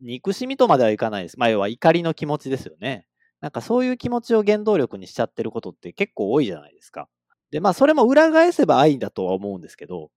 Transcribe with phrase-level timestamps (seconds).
[0.00, 1.38] 憎しみとまではいかないです。
[1.38, 3.06] まあ、要は怒りの気持ちですよね。
[3.40, 7.08] なんかそういう気持ちを原動力にしちゃってることって結構多いじゃないですか。
[7.50, 10.08] で、まあそれも裏返せば愛だとは思うんですけど、やっ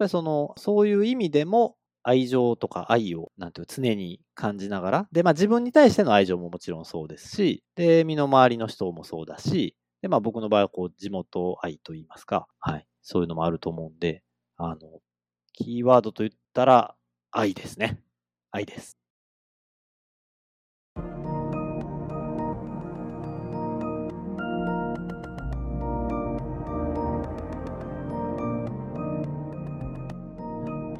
[0.00, 14.22] ぱりその、そういう意味でも愛情とか愛を、なんていう常に感じながら、で、まあ自分に対しての愛情ももちろんそうですし、で、身の回りの人もそうだし、で、まあ僕の場合はこう地元愛といいますか、はい、そういうのもあると思うんで、
[14.56, 14.78] あの、
[15.52, 16.94] キーワードと言ったら
[17.30, 18.00] 愛ですね。
[18.50, 19.03] 愛です。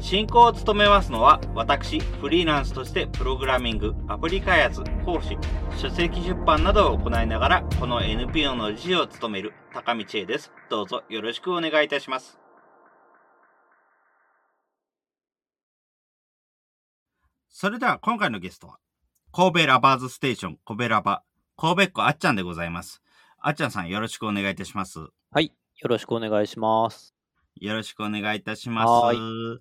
[0.00, 5.36] 進行を務めますのは、私、フリーランスとしてプログラミング、アプリ開発、講師、
[5.76, 10.52] 書籍出版などを行いながら、この NPO の理事を務める高道恵です。
[10.70, 12.38] どうぞよろしくお願いいたします。
[17.50, 18.78] それでは今回のゲストは、
[19.32, 21.22] 神戸ラバーズステーション、神戸ラバ、
[21.58, 23.02] 神戸っ子あっちゃんでございます。
[23.38, 24.98] あっちゃんさんよろしくお願いいたします。
[25.30, 27.14] はい、よろしくお願いします。
[27.56, 29.60] よろしくお願いいたします。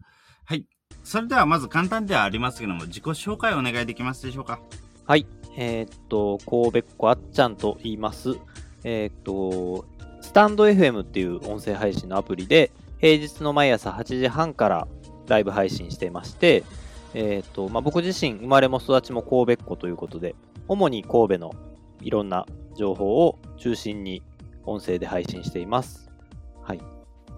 [0.50, 0.66] はい。
[1.04, 4.60] それではまず簡単ではありますけども、自己紹介をお願いできますでしょうか？
[5.06, 5.28] はい。
[5.56, 8.36] えー、っと、神戸っ子あっちゃんと言います。
[8.84, 9.86] えー、っと、
[10.22, 14.88] スタンド FM っていう音声配信のアプリで、平日の毎朝8時半から
[15.28, 16.64] ライブ配信していまして、
[17.14, 20.34] えー、っと、まあ、僕自身、生まれも育ちも神戸っ子ということで、
[20.68, 21.54] 主に神戸の
[22.02, 24.24] いろんな情報を中心に
[24.66, 26.10] 音声で配信しています。
[26.64, 26.82] はい。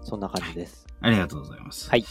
[0.01, 0.87] そんな感じです。
[1.01, 1.89] ありがとうございます。
[1.89, 2.05] はい。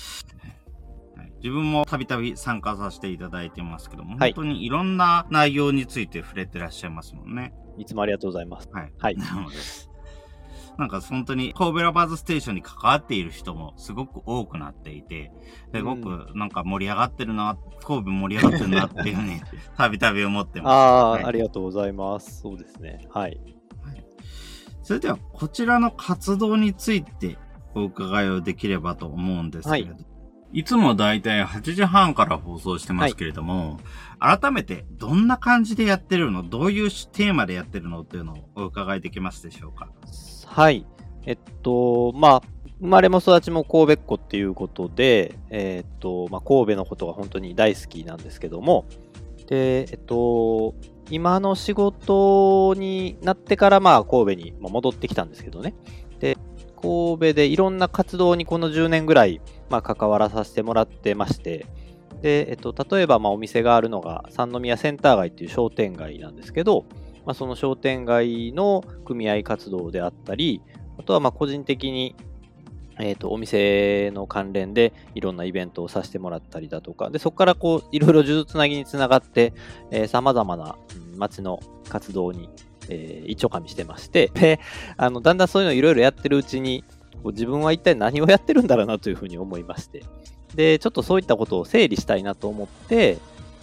[1.43, 7.55] 自分もたびたび参加させていただいてますけども、はい、本当にいろんな内容について触れてらっしゃいますもんね。
[7.79, 8.69] いつもありがとうございます。
[8.73, 8.93] はい。
[8.99, 9.17] はい。
[9.19, 9.57] なので、
[10.77, 15.33] なんか本当に神戸ラバーズステーションに関わっている人もすごく多くなっていて、
[15.75, 19.41] すごくなんか盛り上がってるな、神戸盛り上がってるなっていうふうに
[19.77, 20.73] たびたび思ってます。
[20.73, 22.41] ああ、はい、ありがとうございます。
[22.43, 23.07] そうですね。
[23.11, 23.41] はい。
[23.83, 24.05] はい、
[24.83, 27.39] それではこちらの活動について
[27.75, 30.10] お伺いをできればと思うんですけれど、はい
[30.53, 33.79] いつもだいたい8時半から放送してますけれども、
[34.19, 39.89] はい、改めてどんな感じでやってるのどういうテーマでやってるのっていうのをお伺いできますでしょうか？
[40.47, 40.85] はい。
[41.25, 42.43] えっと、まあ、
[42.81, 48.87] 生まれも育ちも神戸っ子っていうことで、えっと、まあ、神戸のことが本当に大好きなんですけども、
[49.47, 50.75] で、えっと、
[51.11, 55.75] 今の仕事になってから、まあ、神戸に戻ってきたんですけどね。
[56.19, 56.37] で、
[56.81, 61.67] 神戸でいろんな活動にこの10年ぐらい、まあ、関わらさせてもらってまして、
[62.23, 66.85] で、えっと、例えば、ま、お店があるのが三宮センター街っていう商店街なんですけど、
[67.25, 70.61] まあ、その商店街の組合活動であったり、
[70.99, 72.15] あとは、ま、個人的に、
[72.99, 79.55] えっ、と、お店の関連でいろんなイベントをさせてもらったりだとか、で、そこからこう、いろいろ数珠つなぎにつながって、
[79.91, 80.77] えー、様々な、
[81.17, 82.49] 街の活動に
[82.91, 84.61] えー、一応加味してまして、で、
[84.97, 86.85] あの、だんだんそういうのいろいろやってるうちに、
[87.25, 90.03] 自分は一体何をやってるんだろうなというふうに思いまして、
[90.55, 93.19] で、ちょっとそういったことを整理したいなと思って、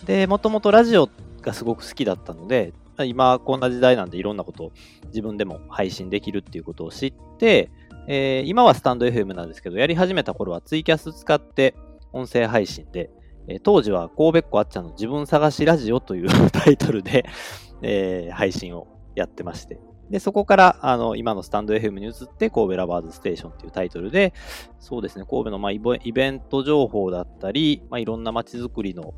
[0.05, 1.09] で、もともとラジオ
[1.41, 2.73] がすごく好きだったので、
[3.05, 4.71] 今こんな時代なんでいろんなことを
[5.07, 7.69] 自分でも配信できるっていうことを知って、
[8.07, 11.75] えー、今はスタンド FM なんですけど、やり始めた頃はツイキャス使って
[12.13, 13.09] 音声配信で、
[13.47, 17.25] えー、当時は神戸っ子あっちゃんの自分探しラジオという タイトルで、
[17.81, 19.79] えー、配信をやってまして。
[20.09, 24.33] で、そこから、あの、今のスタンド FM に移って、神戸ラバーズステーションっていうタイトルで、
[24.79, 29.13] そうですね、神戸の、まあ、イベント情報だったり、まあ、いろんな街づくりの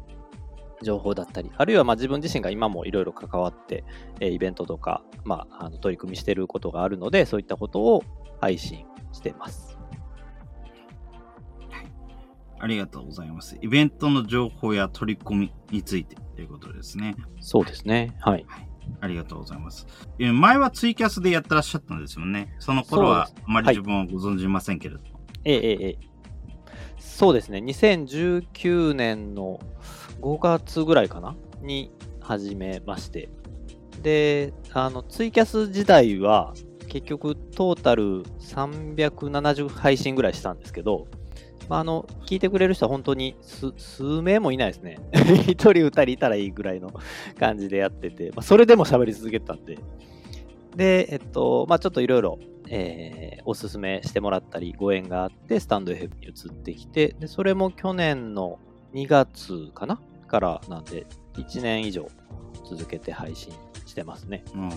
[0.81, 3.83] 情報だったり、あるいはまあ自分自身が今もいろいろ関わって、
[4.19, 8.03] えー、イベントとか、まあ、あの取り組みしていることがあるので、そういったことを
[8.39, 9.77] 配信しています。
[12.61, 13.57] ありがとうございます。
[13.61, 17.15] イベントの情報や取り組みについてということですね。
[17.39, 18.18] そうですね。
[18.19, 18.45] はい。
[18.47, 18.69] はい
[19.01, 19.88] ありがとうございます。
[20.18, 22.56] 前はツイキャスでやってらっしゃったんですよね。
[22.60, 25.07] その頃はあまり自分はご存じませんけれども。
[25.46, 25.98] ええええ。
[26.98, 27.60] そうですね。
[27.60, 29.60] 2019年の
[30.22, 31.36] 5月ぐらいかな？
[31.62, 33.30] に始めまして。
[34.01, 36.54] で、あの、ツイキャス時代は
[36.88, 41.07] 結局トータル370配信ぐらいしたんですけど、
[41.69, 44.98] まあ、あの、聞いてくれる人は本当に数名もいないですね。
[45.48, 46.92] 一人二人いたらいいぐらいの
[47.39, 49.77] 感じでやってて、まあ、それでも喋り続けたんで。
[50.75, 52.39] で、えっと、まあ、ちょっといろいろ
[52.69, 58.60] えーおすすめしてもらったり、ご縁があって、スタンド FM に移ってきて、で、それも去年の
[58.94, 60.00] 2月かな？
[60.27, 62.07] からなんで、1年以上
[62.69, 63.51] 続けて配信
[63.88, 64.44] してますね。
[64.54, 64.69] うん。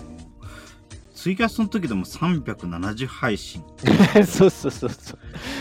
[1.13, 3.63] ツイキャスの時でも370配信。
[4.25, 5.19] そうそうそうそう。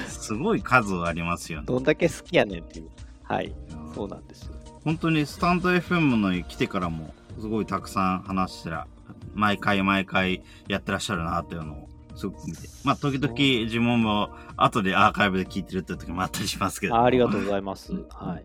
[0.08, 1.66] すごい数ありますよね。
[1.66, 2.88] どんだけ好きやねんっていう。
[3.22, 3.54] はい。
[3.76, 4.50] うんそうなんです。
[4.84, 8.87] 本当にスタンド FM のに来てからも、すごいたくさん話してら、
[9.34, 12.69] 毎回毎回やってらっしゃるなというのを、すごく見て。
[12.84, 16.96] まあ、時々自分も後でアーカイブで聞いてるって時もあったりしますけど。
[16.96, 17.93] あありがとうございます。
[18.10, 18.44] はい。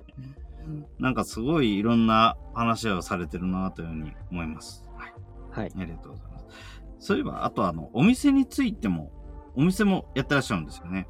[0.99, 4.83] なんかすごいいろんな話をされてるなというふうに思います。
[4.97, 5.13] はい。
[5.51, 5.71] はい。
[5.79, 6.26] ありがとうございます。
[6.99, 9.11] そういえば、あとあの、お店についても、
[9.55, 11.07] お店もやってらっしゃるんですよね。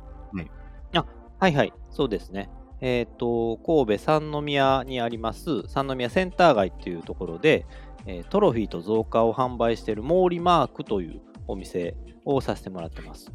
[1.39, 1.73] はいはい。
[1.91, 2.49] そうですね。
[2.81, 7.67] えっ、と、神戸三宮にあります、三宮センター街っていうところで、
[8.07, 11.95] えートロフィーと増加を販売している毛利マークというお店
[12.25, 13.31] をさせてもらってます。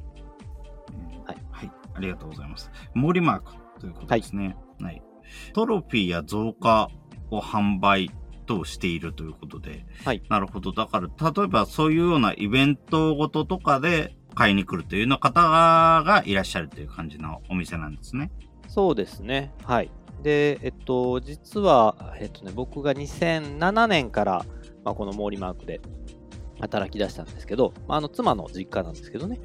[1.27, 1.71] はいはい。
[1.95, 2.73] ありがとうございます。
[2.95, 4.57] 森マークということですね。
[4.81, 5.01] はい。
[5.53, 6.89] トロフィーや増加
[7.31, 8.11] を販売
[8.59, 9.87] としているということで。
[10.05, 10.23] はい。
[10.29, 10.73] なるほど。
[10.73, 18.31] だから、例えばそういうようなイベントごととかで買いに来るというような方がいらっしゃるという感じのお店なんですね。
[18.69, 19.53] そうですね。
[19.65, 19.91] はい。
[20.23, 24.45] で、えっと、実は、えっとね、僕が2007年から、
[24.85, 25.81] まあ、この毛利マークで
[26.61, 29.41] 働き出したんですけど、まあ、あの妻の実家なんですけどね。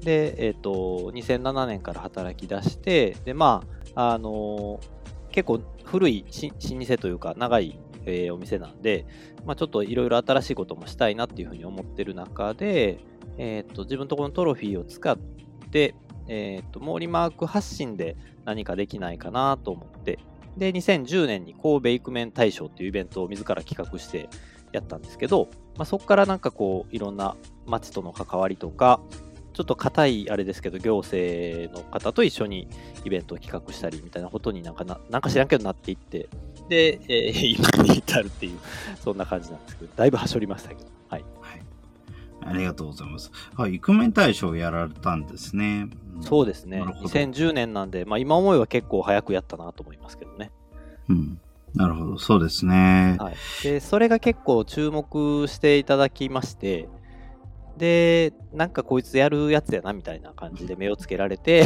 [0.00, 3.62] で、えっと、2007年から働き出して、で、ま
[3.94, 4.80] あ、あの
[5.32, 9.06] 結構古いし老舗というか、長い、えーお店なんで、
[9.44, 12.98] まあ、ちょっといろいろ新しいこともしたいなっていうふうに思ってる中で、
[13.38, 15.18] えっと、自分とこのトロフィーを使っ
[15.70, 15.94] て、
[16.28, 20.18] えっと、毛利マーク発信で何かできないかなと思って、
[20.56, 24.28] で、2010年に神戸イクメン大賞っていうイベントを自ら企画して
[24.72, 29.00] やったんですけど、まあ、そこからなんかこう、いろんな町との関わりとか、
[29.52, 32.68] ちょっと硬いあれですけど、行政の方と一緒に
[33.04, 36.28] イベントを企画したりみたいなことになんかな、なんか知らんけどなっていって、
[36.68, 38.58] で、えー 今に至るっていう、
[39.00, 41.24] そんな感じなんですけど、だいぶはしょりましたけど、はい。
[41.40, 41.62] はい。
[42.44, 43.30] ありがとうございます。
[43.56, 43.74] はい。
[43.74, 45.88] イクメン大賞をやられたんですね。
[46.20, 46.80] そうですね。
[46.80, 50.50] なるほど2010年なんで、まあ今思えば結構早くやったなと思いますけどね。
[51.08, 51.40] うん。
[51.74, 52.18] なるほど。
[52.18, 53.16] そうですね。
[53.18, 56.88] はい、でそれが結構注目していただきまして
[57.76, 61.64] でなんかこいつやるやつやなみたいな感じで目をつけられて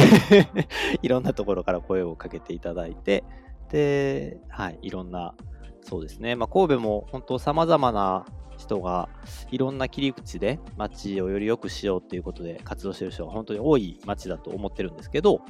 [1.01, 3.23] いろんなところから声をかけていただいて
[3.69, 5.33] で、はい、いろんな
[5.81, 8.25] そうですね、まあ、神戸も本当さまざまな
[8.57, 9.07] 人が
[9.51, 15.41] いろんな切り口で街をより良くしようっていうことで活動してる人が本当に多い街だと思ってるんですけど、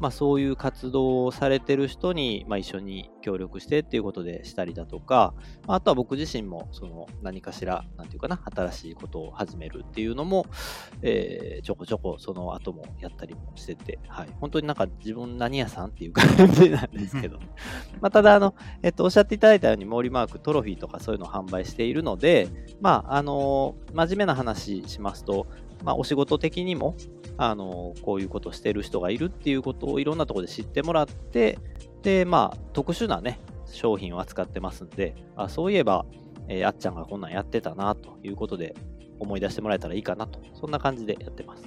[0.00, 5.34] まあ、そういう活動をされてる人に、まあ、一緒に協力してっていうことでしたりだとか、
[5.66, 10.46] まああとは僕自身もその何かしら、なんていうかな、新しいことを始めるっていうのも、
[11.02, 17.38] えーちょこちょこその後もやったりもしてて、はい、本当になんか自分何屋さんっていう感じなんですけど、
[18.00, 22.48] まあただあの、えっと、おっしゃっていただいたように、毛利マーク、トロフィーとかそういうのを販売しているので、
[22.80, 25.46] まあ、あの真面目な話しますと、
[25.84, 26.96] まあ、お仕事的にも、
[27.42, 31.58] あのこういうことをしてる人がいるっていうことをいろんなところで知ってもらって、
[32.02, 36.04] で、まあ、特殊なね、商品を扱ってますんで、あそういえば、
[36.48, 38.74] えーあっちゃんがこんなんやってたなということで
[39.18, 41.64] 思い出してもらえたらいいかなと、そんな感じでやってます。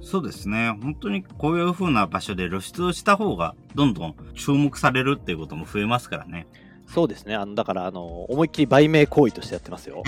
[0.00, 0.76] そうですね。
[0.82, 6.48] 本当にこういう風な場所で露出をした方が、どんどん注目されるっていうことも増えますからね。
[6.88, 7.36] そうですね。
[7.36, 10.02] あのだから、あの思いっきり売名行為としてやってますよ。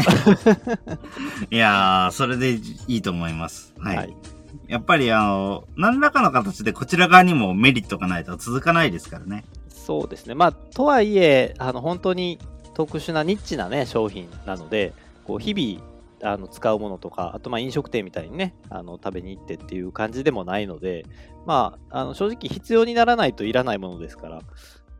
[1.50, 3.72] いやー、それでいいと思います。
[3.78, 3.96] はい。
[3.96, 4.37] はい
[4.68, 9.44] やっぱりあの、何らかの形でこちら側にもメリットがないと続かないですからね。
[9.68, 10.34] そうですね。
[10.34, 12.38] まあ、とはいえ、あの本当に
[12.74, 14.92] 特殊なニッチなね、商品なので、
[15.24, 21.06] こう日々あの使うものとか、あとま飲食店みたいにね、あの食べに行ってっていう感じでもないので、
[21.46, 24.42] まあ、あの正直必要にならないといらないものですから、だ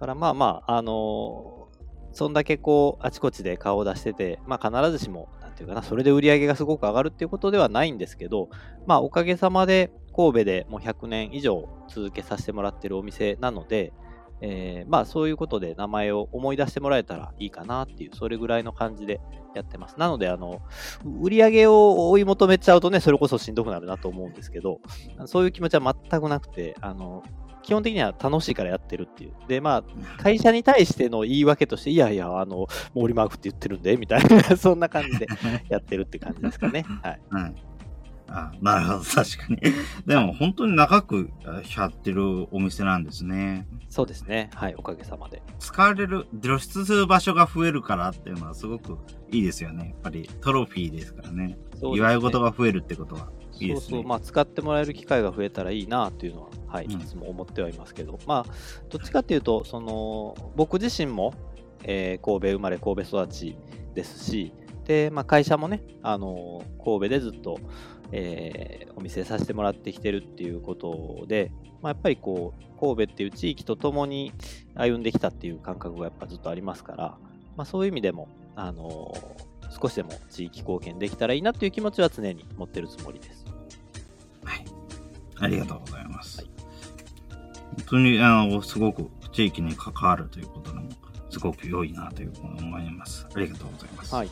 [0.01, 1.69] からまあまあ、あの
[2.13, 8.49] そんだけこう、あちこちで顔を出してて、まあ必ずしも、ていうかな、それで売り上げがすごく上がるっていうことではないんですけど、
[8.87, 13.93] まあおかげさまで神戸でもう100年以上続けさせてもらってるお店なので、
[14.41, 19.21] えーまあそういうことで名前を思い出してもらえたらいいかなっていう、それぐらいの感じで
[19.55, 19.99] やってます。
[19.99, 20.63] なので、あの、
[21.21, 24.81] 売り上げを追い求めちゃうとね、それこそしんどくなるなと思うんですけど、
[25.27, 27.25] そういう気持ちは全くなくて、あの、
[27.69, 29.33] 基本的には楽しいからやってるっていう。
[29.47, 35.27] で、まあ、会社に対しての言い訳として、いやいや、あの、毛利マークって言ってるんで、みたいな、 そんな感じで
[35.69, 36.87] やってるって感じですかね。
[37.05, 37.21] はい。
[37.31, 37.55] はい。
[38.29, 39.59] あ、なるほど、 確かに。
[40.07, 43.69] でも本当に長くあやってるお店なんですね。
[43.91, 44.49] そうですね。
[44.55, 45.43] はい、おかげさまで。
[45.59, 48.97] 使われる、露出する場所が増えるからっていうのはすごく
[49.31, 49.89] いいですよね。
[49.89, 51.49] やっぱりトロフィーですからね。
[51.49, 53.29] ね祝い事が増えるってことは。
[53.61, 58.53] いいですねそうそう、まあ、使ってもらえる機会が増えたらいいなというのは、はい、うんいつも思ってはいますけど、まあ、
[58.91, 61.35] どっちかっていうと、その、僕自身も、
[61.85, 63.57] えー神戸生まれ、神戸育ち
[63.95, 64.53] ですし、
[64.85, 67.59] で、まあ、会社もね、あの神戸でずっと、
[68.13, 74.33] えーお店させてもらってきてるっていうことで、まあ、やっぱりこう、神戸っていう地域とともに
[74.75, 77.19] 歩んできたっていう感覚がやっぱずっとありますから、
[77.57, 79.15] まあ、そういう意味でも、あの
[79.81, 83.45] 少しでも地域貢献できたらいいなっていう気持ちは常に持ってるつもりです。
[84.43, 84.65] はい。
[85.41, 86.39] ありがとうございます。
[86.39, 86.58] はい
[87.79, 90.89] 本当に、あの、すごく地域に関わるということでも、
[91.31, 93.27] すごく良いなというふうに思います。
[93.35, 94.15] ありがとうございます。
[94.15, 94.31] はい。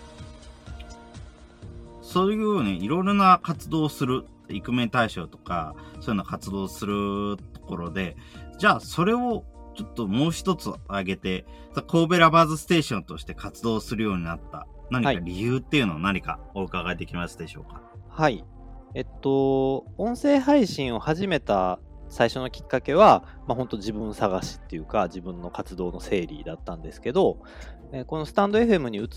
[2.03, 8.17] そういうようにいろいろな活動をする、イクメン大賞とか、そういうような活動をするところで、
[8.59, 11.45] じゃあそれをちょっともう一つ挙げて、
[11.87, 18.45] 神戸ラバーズステーションとして活動するようになった何かはい理由っていうのを何かお伺いできますでしょうか、はい。
[18.95, 27.39] えっと、音声配信を始めた最初のきっかけは、まあ、本当自分探しっていうか、自分の活動の整理だったんですけど、
[27.93, 29.09] えーこのスタンド FM に移っ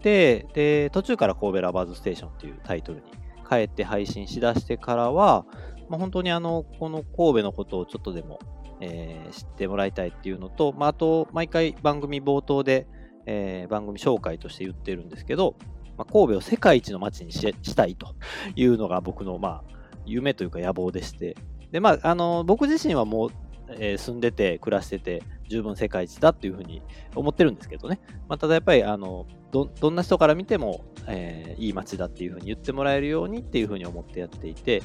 [0.00, 3.06] て、で、途中から神戸ラバーズステーションっていうタイトルに
[3.48, 5.46] 変えて配信しだしてからは、
[5.88, 8.38] まあ、本当にあの、この神戸のことをちょっとでも、
[8.80, 12.86] えー知ってもらいたいっていうのと、まあ、あと、毎回番組冒頭で、
[13.26, 15.56] えー番組紹介として言ってるんですけど、
[15.96, 18.14] まあ、神戸を世界一の街にししたいと
[18.54, 19.64] いうのが僕の、まあ、
[20.04, 21.36] 夢というか野望でして、
[21.70, 23.30] で、まあ、あの、僕自身はもう、
[23.78, 26.82] えー住んでて、暮らしてて、十分世界一だっていうふうに
[27.14, 28.00] 思ってるんですけどね。
[28.28, 34.82] まあ、ただやっぱり、あの、ど、どんな人から見ても、えーいい街だっていうふうに言ってもらえるようにっていうふうに思ってやっていて、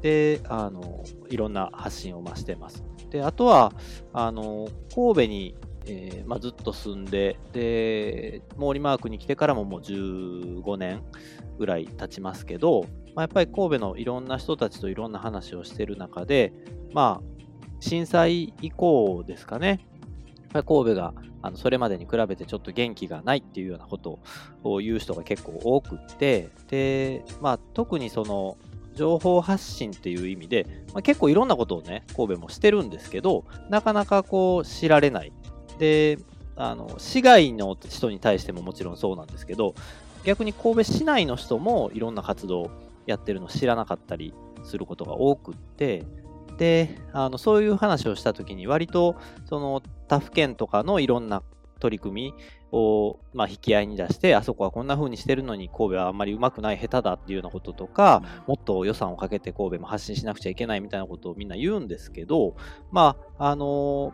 [0.00, 2.84] で、あの、いろんな発信を増してます。
[3.10, 3.72] で、あとは、
[4.12, 11.02] あの、神戸に、えーまあ、ずっと住んで、で、毛利マークに来てからももう15年
[11.58, 16.52] ぐらい経ちますけど、まあ、やっぱり神戸のいろんな人たちといろんな話をしてる中で、
[16.92, 17.44] まあ、
[17.80, 19.78] 震災以降ですかね、やっ
[20.52, 24.18] ぱり神戸があのそれまでに比べてちょっと元気がないっていうようなこと
[24.62, 28.56] を言う人が結構多くって、で、まあ、特にその、
[28.94, 35.32] 情報発信っていう意味で、まあ、結構いろんなことをね、神戸もしてるんですけど、なかなかこう知られない。
[35.78, 36.18] で、
[36.56, 39.74] あの、市外の人に対してももちろんそうなんですけど、
[40.24, 42.70] 逆に神戸市内の人もいろんな活動
[43.06, 46.04] やってるの知らなかったりすることが多くって、
[46.56, 51.42] で、あの、そういう話をしたときに割と、その他府県とかのいろんな
[51.80, 52.34] 取り組み
[52.72, 62.56] を、まあ、引き合いに出して、あそこはこんな風にしてるのに神戸はあんまりうまくない下手だっていうようなこととか、もっと予算をかけて神戸も発信しなくちゃいけないみたいなことをみんな言うんですけど、
[62.90, 64.12] まあ、あの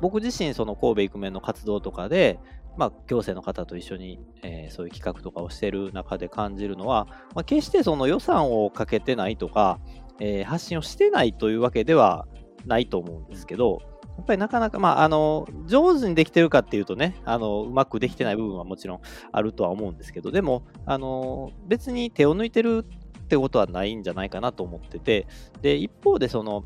[0.00, 2.40] 僕自身、その神戸イクメンの活動とかで、
[2.76, 9.78] まあ、行政の方と一緒に、えーそういう企画とかをしてる中で感じるのは、まあ、決してその予算をかけてないとか、
[10.20, 12.26] えー発信をしてないというわけでは
[12.66, 13.80] ないと思うんですけど、
[14.16, 19.00] やっぱりなかなか、まあ、あの、上手にできてるかっていうとね、あの、うまくできてない部分はもちろん
[19.32, 25.26] あるとは思うんですけど、でも、あの、別に手を抜いてるってことはないんじゃないかなと思ってて、
[25.62, 26.64] で、一方でその、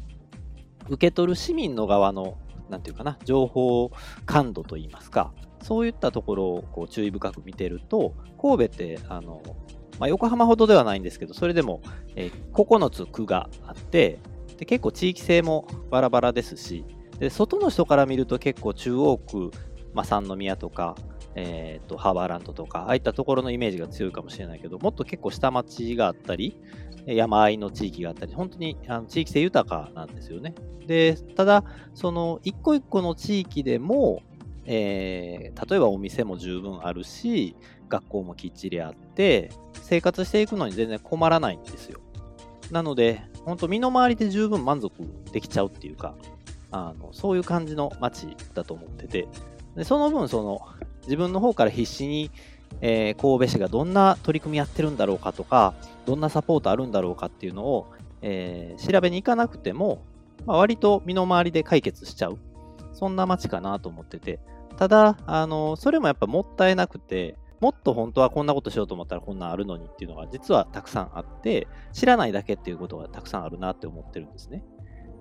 [0.88, 2.36] 受け取る市民の側の、
[2.70, 3.90] なんていうかな、情報
[4.24, 5.32] 感度といいますか、
[5.62, 9.42] そういったところをこう注意深く見てると、神戸って、あの、
[9.98, 11.80] まあ、横浜ほどではないんですけど、それでも、
[12.14, 14.18] えー9つ区があって
[14.58, 16.84] で、結構地域性もバラバラですし、
[17.18, 19.50] で外の人から見ると結構中央区、
[19.94, 20.96] まあ、三宮とか、
[21.34, 26.58] えーとハーバーランドとか、ああいったところのイメージが強いかもしれないけど、もっと結構下町があったり、
[27.14, 30.54] 山あいの地域があったり、本当にあの地域性豊かなんですよね。
[30.86, 34.22] で、ただ、その一個一個の地域でも、
[34.64, 37.56] えー例えばお店も十分あるし、
[37.88, 42.00] 学校もきっちりあって、生活していくのに全然困らないんですよ。
[42.70, 44.92] なので、本当身の回りで十分満足
[45.32, 46.14] できちゃうっていうか、
[46.72, 49.28] あのそういう感じの街だと思ってて、
[49.76, 50.60] でその分、その
[51.02, 52.30] 自分の方から必死に、
[52.80, 57.86] えー神戸市がどんな取り組みやってるんだろうかとか、どんなサポートあるんだろうかっていうのを、
[58.22, 60.02] えー調べに行かなくても、
[60.46, 62.38] まあ、割と身の回りで解決しちゃう。
[62.92, 64.40] そんな街かなと思ってて。
[64.76, 74.62] ただ、あの、それもやっぱもったいなくて、もっと本当はこんなことしようと思ったらこんなんあるのにっていうのが実はたくさんあって、知らないだけっていうことがたくさんあるなって思ってるんですね。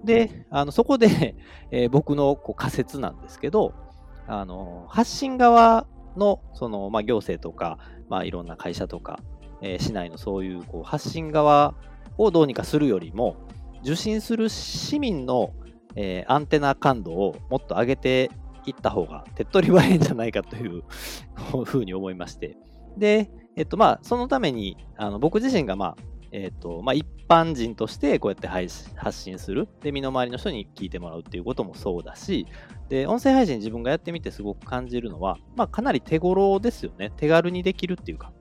[0.04, 1.36] で、あのそこで、
[1.72, 3.74] えー僕のこう仮説なんですけど、
[4.28, 5.86] あの発信側
[6.18, 7.78] のその、まあ、行政とか、
[8.10, 9.20] まあ、いろんな会社とか、
[9.62, 11.76] えー市内のそういうこう発信側
[12.18, 13.38] をどうにかするよりも、
[13.84, 15.54] 受信する市民の、
[15.96, 18.32] えーアンテナ感度をもっと上げて
[18.66, 20.84] いった方が手っ取り早いんじゃないかという
[21.66, 22.58] ふうに思いまして。
[22.98, 25.96] で、えっとまあ、そのために、あの僕自身がまあ、
[26.38, 29.70] えっ、と、まあ、一般人としてこうやって配信発信する。
[29.82, 32.46] で、身の回りの人に聞いてもらうっていうこともそうだし、
[32.90, 37.14] で、音声配信自分がやってみてすごく感じるのは、まあ、かなり手頃ですよね。
[37.16, 38.34] 手軽にできるっていうか、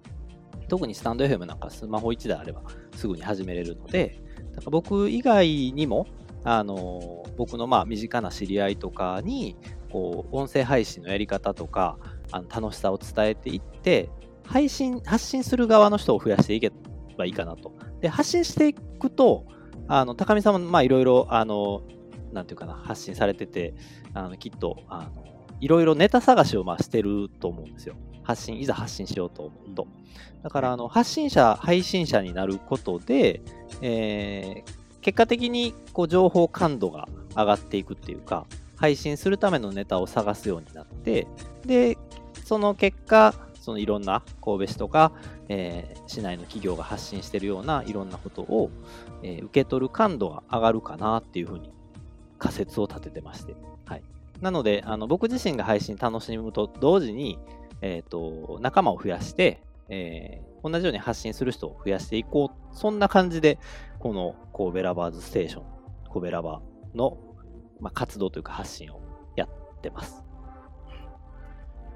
[0.68, 2.62] 特にスタンド FM なんかスマホ1台あれば
[2.96, 4.20] すぐに始めれるので、
[4.56, 6.08] だから僕以外にも、
[6.42, 9.56] あの僕のまあ身近な知り合いとかに
[9.90, 11.96] こう音声配信のやり方とか
[12.32, 14.10] あの楽しさを伝えていって
[14.44, 16.70] 配信発信する側の人を増やしていけ
[17.14, 17.72] ばいいかなと。
[18.00, 19.46] で発信していくと
[19.88, 21.82] あの高見さんもまあいろいろあの
[22.32, 23.74] なんていうかな発信されてて
[24.12, 25.24] あのきっとあの
[25.60, 27.94] いろいろネタ探しをまあしてると思うんですよ。
[28.24, 29.86] 発信、いざ発信しようと思うと。
[30.42, 33.42] だから、あの、発信者、配信者になることで、
[33.82, 41.26] えー、結果的に、こう、情報感度が上がっていくっていうか、配信するためのネタを探すようになって、
[41.64, 41.98] で、
[42.44, 45.12] その結果、そのいろんな神戸市とか、
[45.48, 48.70] えー、市内の企業が発信しているようないろんなことを、
[49.22, 51.72] えー、受け取る感度が上がるかなっていうふうに
[52.38, 53.54] 仮説を立ててまして。
[53.86, 54.02] はい。
[54.40, 57.38] なので、あの僕自身が配信楽しむと同時に、
[57.80, 62.76] えっ、ー、と、仲間を増やして、えー、同じように発信する人を増やしていこう。
[62.76, 63.58] そんな感じで、
[63.98, 65.64] この神戸ラバーズステーション、
[66.12, 67.18] 神戸ラバーの、
[67.80, 69.00] まあ、活動というか発信を
[69.36, 70.22] やってます。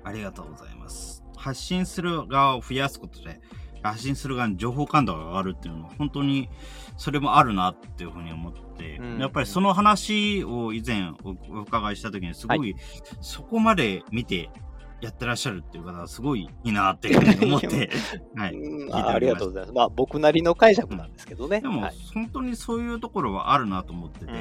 [0.05, 1.18] ありがとうございます。
[1.39, 3.41] 発信する側を増やすことで、
[3.83, 6.49] 発信する側に情報感度が上がるっていうのは、本当に
[6.97, 12.75] それもあるなっていうふうに思って、うん、やっぱりその話を以前お伺いした時に、すごい、
[13.21, 14.51] そこまで見て
[15.01, 17.91] やってらっしゃるっていう方はすごいいいなっていうふうに思って、
[18.35, 18.55] はい、
[18.93, 19.73] あありがとうございます。
[19.75, 21.61] まあ僕なりの解釈なんですけどね。
[21.61, 24.33] でも、はい、本当にそういうところはあるなと思ってて、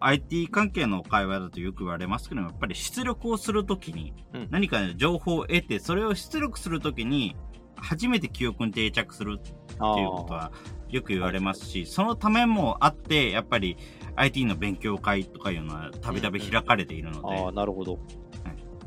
[0.00, 4.12] IT 関係の会話だとよく言われますけどやっぱり出力をするときに、
[4.50, 7.36] 何か、ね、情報を得て、それを出力するときに、
[7.76, 10.50] 初めて記憶に定着するっていうことは
[10.88, 13.76] よく言われますし、そのためもあって、やっぱり
[14.16, 17.98] IT の勉強会とかいうのはたびたび開かれているので、ああ、なるほど。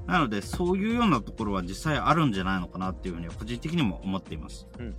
[0.09, 4.67] なので、そういうようなところは実際あるんじゃないのかなっていうふうに個人的にも思っています。
[4.79, 4.95] うん。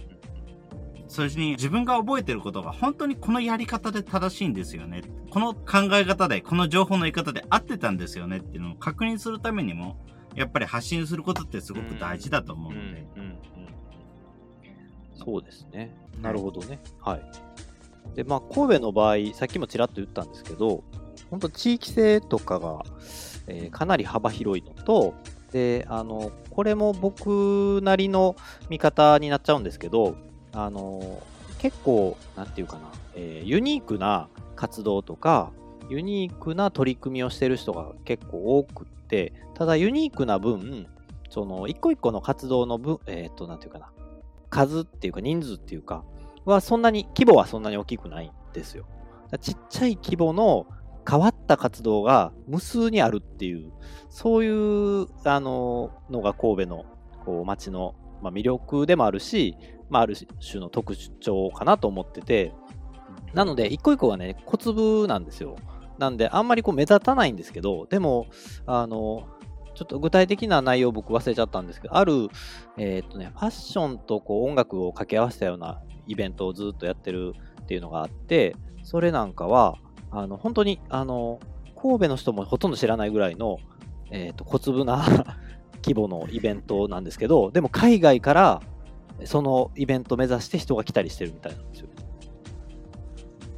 [1.09, 5.03] それに自分が覚えてることが本当にこのやり方で正しいんですよね。
[5.31, 9.97] この考え方で、この情報の言い方で合ってたんですよねっていうのを確認するためにも、
[10.37, 13.07] やっぱり発信することってすごく大事だと思うので。
[13.17, 13.39] うんうんうん
[15.23, 15.95] そうですね。
[16.23, 16.81] なるほどね。
[16.99, 17.23] はい。
[18.15, 20.83] で、まあ、神戸の場合、さっきもちらっと言ったんですけど、
[21.31, 22.83] 本当地域性とかが、
[23.47, 25.15] えー、かなり幅広いのと、
[25.53, 28.35] で、あの、これも僕なりの
[28.69, 30.17] 見方になっちゃうんですけど、
[30.53, 31.23] あの、
[31.59, 35.53] 結構、なんていうかな、えー、ユニークな活動とか、
[35.89, 40.89] ユニークな取り組みをしてる人が結構多くって、ただユニークな分、
[41.29, 43.93] その一個一個の活動の分、えっ、と、なんていうかな、
[44.49, 46.03] 数っていうか人数っていうか、
[46.45, 48.87] はそんなに、規模はそんなに大きくないんですよ。
[49.41, 50.67] ちっちゃい規模の
[51.09, 53.73] 変わった活動が無数にあるっていう、
[54.09, 56.85] そういうあののが神戸の
[57.25, 59.57] こう街の、まあ、魅力でもあるし、
[59.89, 62.53] まあ、ある種の特徴かなと思ってて、
[63.35, 65.57] なので、一個一個がね、小粒なんですよ。
[65.99, 68.27] なんで、あんまりこう目立たないんですけど、でも、
[68.67, 69.29] あの、
[69.75, 72.29] ちょっと具体的な内容僕忘れちゃったんですけど、ある、
[72.77, 79.77] えー、っとね、ファッションとこう音楽を掛け合わせたようなイベントをずっとやってるっていうのがあって、それなんかは、
[80.11, 81.41] あの、本当に、あの、
[81.81, 83.59] 神戸の人もほとんど知らないぐらいの、
[84.11, 85.05] えー、と、小粒な
[85.83, 88.61] 規模のイベントなんですけど、でも海外から
[89.25, 91.89] そのイベント目指して人が来たりしてるみたいなんですよ。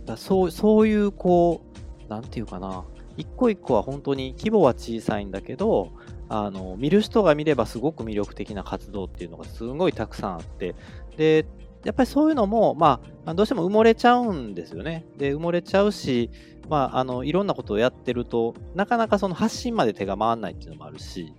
[0.04, 1.62] だそうそういう、こ
[2.06, 2.84] う、なんていうかな、
[3.16, 5.90] 一個一個は本当に規模は小さいんだけど、
[6.28, 10.74] あの見る人が見ればすごく魅力的な活動っていうのがすごいたくさんあって、
[11.16, 11.46] で、
[11.84, 15.04] やっぱりそういうのも、まあ、どうしても埋もれちゃうんですよね。
[15.18, 16.30] で、埋もれちゃうし、
[16.68, 21.34] まあ、あの、いろんなことをやってると、なかなかその発信まで手が回らないっていうのもあるし、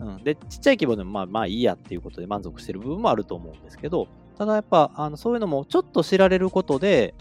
[0.00, 7.14] うん、で、ちっちゃい規模でもまあまあいいやっていうことで満足してる部分もあると思うんですけど、ただやっぱ、あのそういうのもちょっと知られることで、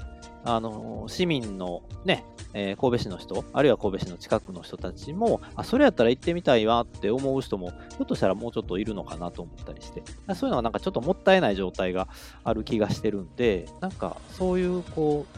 [0.45, 10.03] あの、市民のね、えー、神戸市の人、あるいは神戸市の近くの人たちも、あ、それやったら行ってみたいわって思う人も、ひょっとしたらもうちょっといるのかなと思ったりして、
[10.35, 12.07] そういうのはなんかちょっともったいない状態が
[12.43, 15.37] ある気がしてるんで、なんかそういう、こう、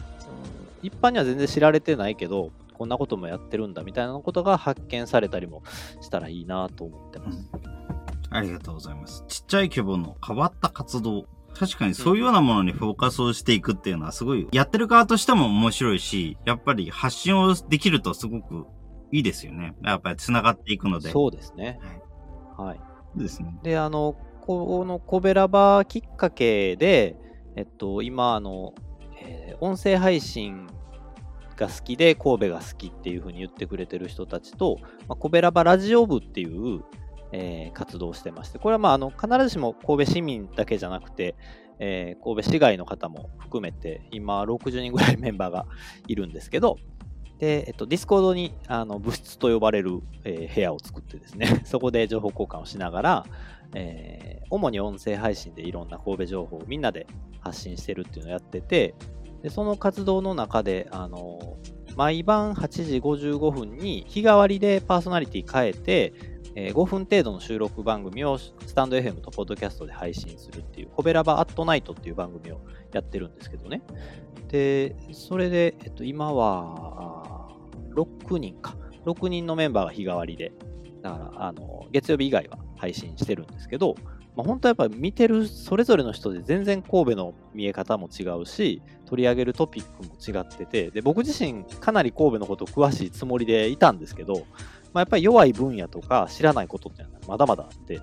[0.81, 5.63] 一般には全然知られてないけど、こんなこともやってるんだみたいなことが発見されたりも
[6.01, 7.49] したらいいなと思ってます。
[8.29, 9.23] ありがとうございます。
[9.27, 11.25] ちっちゃい規模の変わった活動
[11.57, 18.65] 確かにそういうようなものにフォーカスをしていくっていうのはすごい、やってる側としても面白いし、やっぱり発信をできるとすごく
[19.11, 19.75] いいですよね。
[19.83, 21.09] やっぱり繋がっていくので。
[21.09, 21.79] そうですね。
[22.57, 22.67] はい。
[22.67, 22.79] はい、
[23.15, 23.57] ですね。
[23.63, 27.15] で、あの、このコベラバーきっかけで、
[27.55, 28.73] えっと、今、あの、
[29.21, 30.67] えー、音声配信
[31.55, 36.83] が好きで神戸が好きっていうふうに言ってくれてる人たちと、まあ、コベラバラジオ部っていう、
[37.37, 41.35] えー、活動してまして、これはまああの必ずしも神戸市民だけじゃなくて、
[41.79, 45.65] えー、神戸市外の方も含めて、今60人ぐらいメンバーが
[46.07, 46.77] いるんですけど、
[47.37, 53.25] で、えっと、ディスコードにあの部室と呼ばれる、えー、部屋を作ってですね、 そこで情報交換をしながら、
[53.73, 57.05] えー、主に音声配信でいろんな神戸情報をみんなで
[57.41, 58.95] 発信してるっていうのをやってて、
[59.43, 61.57] でその活動の中で、あの
[61.97, 72.61] 毎晩8時55分に日替わりでパーソナリティ変えて、えー、5分程度の収録番組をスタンド FM とポッドキャストで配信するっていう、コベラバアットナイトっていう番組を
[72.93, 73.81] やってるんですけどね。
[74.49, 77.49] で、それで、えっと、今は、
[77.93, 78.75] 6人か。
[79.05, 80.53] 6人のメンバーが日替わりで、
[81.01, 83.95] だから、あの、月曜日以外は配信してるんですけど、
[84.35, 94.45] まあ、本当はやっぱ見てるそれぞれの人で全然神戸の見え方も違うし、取り上げるトピックも違ってて、で僕自身かなり神戸のこと詳しいつもりでいたんですけど、
[94.95, 97.99] まあ、やっぱり弱い分野とか知らないことっていうのはまだまだあって、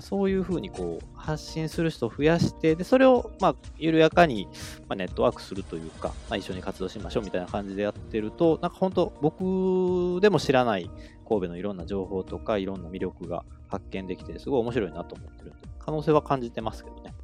[0.00, 4.48] そういうふうにこう発信する人を増やして、でそれをまあ緩やかに
[4.88, 10.90] まネットワークするというか、まあ、一緒に活動しましょうみたいな感じでやってると、なんか本当、僕でも知らない
[11.28, 17.14] 神戸のいろんな情報とか、いろんな魅力が発見できて、すごい面白いなと思ってる可能性は感じてますけどね。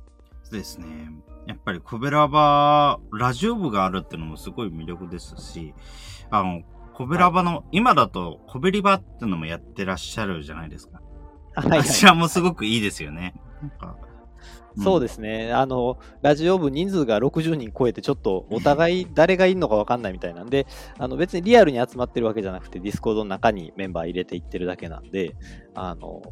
[0.43, 0.87] そうですね。
[1.47, 5.73] やっぱりコベラバラジオ部があるっていうのもすごい魅力ですし、
[6.31, 6.63] あの、
[6.99, 11.01] コベラバの、はい、今だとコベリバっていうのもやってらっしゃるじゃないですか。
[11.55, 13.35] はい、はい、あちらもすごくいいですよね。
[13.63, 13.97] なんか。
[14.83, 20.67] そうですね、あのラジオ部人数が60人超えて、ちょっとお互い誰がいるのか分かんないみたいなんで、
[20.99, 25.37] あの別にリアルに集まってるわけじゃなくて、ディスコードの中にメンバー入れていってるだけなんで、
[25.75, 26.23] あの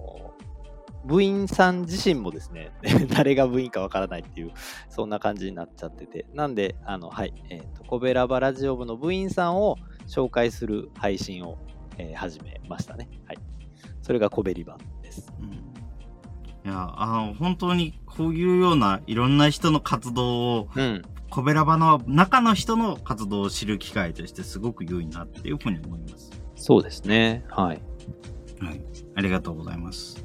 [1.07, 2.73] 部員さん自身もですね、
[3.15, 4.53] 誰が部員かわからないっていう、
[4.89, 11.59] そんな感じになっちゃってて、なんで、あの、はい、えっ、ー、と、コベラバラジオ部の部員さんを紹介する配信を、
[11.99, 13.09] えー、始めましたね。
[13.27, 13.39] はい。
[14.03, 15.33] それがコベリバです。
[15.41, 15.55] うん、い
[16.65, 26.31] や、あの、本当にこういうようないろんな人の活動を、うん、コベラバの中の人の活動を知る機会としてすごく良いなっていうふうに思います。
[26.55, 27.45] そうですね。
[27.49, 27.83] はい。
[28.61, 28.81] はい。
[29.15, 30.25] ありがとうございます。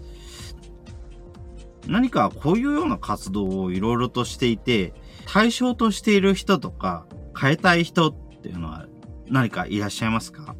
[1.87, 4.93] 何かこういうような活動をいろいろとしていて、
[5.25, 7.05] 対象としている人とか、
[7.39, 8.87] 変えたい人っていうのは
[9.31, 10.55] 何かいらっしゃいますか？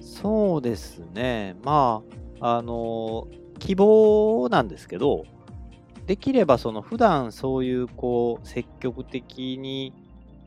[0.00, 1.56] そうですね。
[1.62, 2.02] ま
[2.40, 5.24] あ、あの、希望なんですけど、
[6.06, 9.92] できればその普段そういうこう積極的に、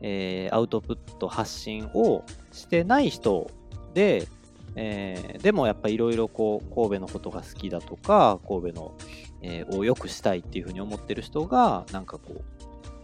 [0.00, 3.48] えー、アウトプット発信をしてない人
[3.94, 4.26] で、
[4.74, 8.94] えー、でもやっぱいろいろこう神戸のことが好きだとか神戸の、
[9.42, 12.42] えー、を良くしたいっていうふうに思ってる人がなんかこ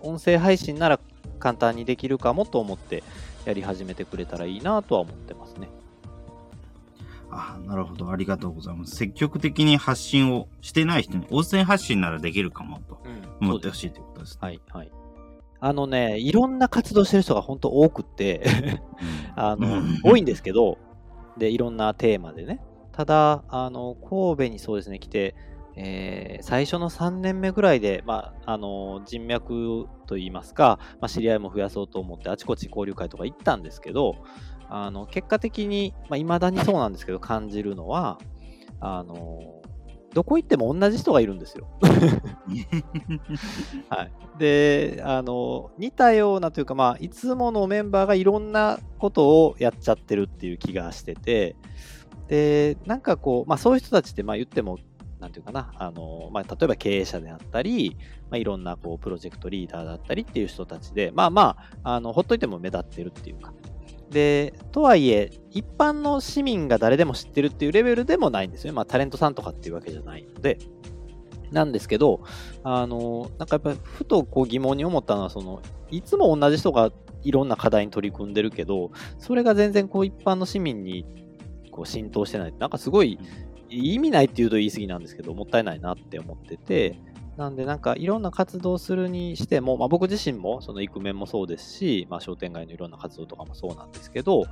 [0.03, 0.99] う音声配信なら
[1.39, 3.05] 簡単にできるかもと思って
[3.49, 5.71] やり始めてくれたらいいなとは思ってますね。
[7.31, 8.11] あなるほど。
[8.11, 8.97] ありがとうございます。
[8.97, 13.01] 積極的に発信をしてない人に、音声発信ならできるかもと
[13.41, 14.93] 思ってほしいということです、ねうん、はい、はい。
[15.61, 18.45] あのね、いろんな活動してる人が本当多くって
[19.35, 20.77] あの、多いんですけど、
[21.39, 22.61] で、いろんなテーマでね。
[22.93, 25.35] ただ、あの、神戸にそうですね、来て、
[25.81, 34.17] えー、最初の3年目ぐらいで、まあ、あの人脈といいますか、まあ、知り合いも増やそうと思ってあちこち交流会とか行ったんですけど
[34.69, 38.19] あの結果的に、まあ、未だにそうなんですけど感じるのは
[38.81, 39.63] あの
[40.15, 41.69] どこ行っても同じ人がいるんですよ。
[43.89, 51.55] はい、であの似たようなというか、まあ、いつものメンバーがいろんなことをやっちゃってるっていう気がしてて
[52.27, 54.79] でなんかこう、まあ、そういう人たちってまあ言っても
[55.21, 57.97] なんていうかな、あのまあ、例えば経営者であったり、
[58.31, 63.53] まあ、いろんなこうプロジェクトリーダーだったりっていう人たちで、まあまあ、あのほっといても目立ってるっていうか、
[64.11, 68.73] で、とはいえ、一般の市民が誰でも知ってるっていうレベルでもないんですよ。
[68.73, 70.59] まあ、タレントさんとかっていうわけじゃないので。
[71.51, 72.21] なんですけど、
[72.63, 76.91] あの、なんかやっぱふとこう疑問に思ったのは、その、いつも同じ人が
[77.23, 81.07] いろんな課題に取り組んでるけど、それが全然こう一般の市民に
[81.71, 82.55] こう浸透してない。
[82.59, 83.19] なんかすごい
[83.69, 86.99] 意味ないっていうと言い過ぎなんですけど、もったいないなって思ってて、
[87.39, 94.47] なんでなんかいろんな活動するにしても、まあ、僕自身もそのイクメンもそうですし、まあ、商店街のいろんな活動とかもそうなんですけど、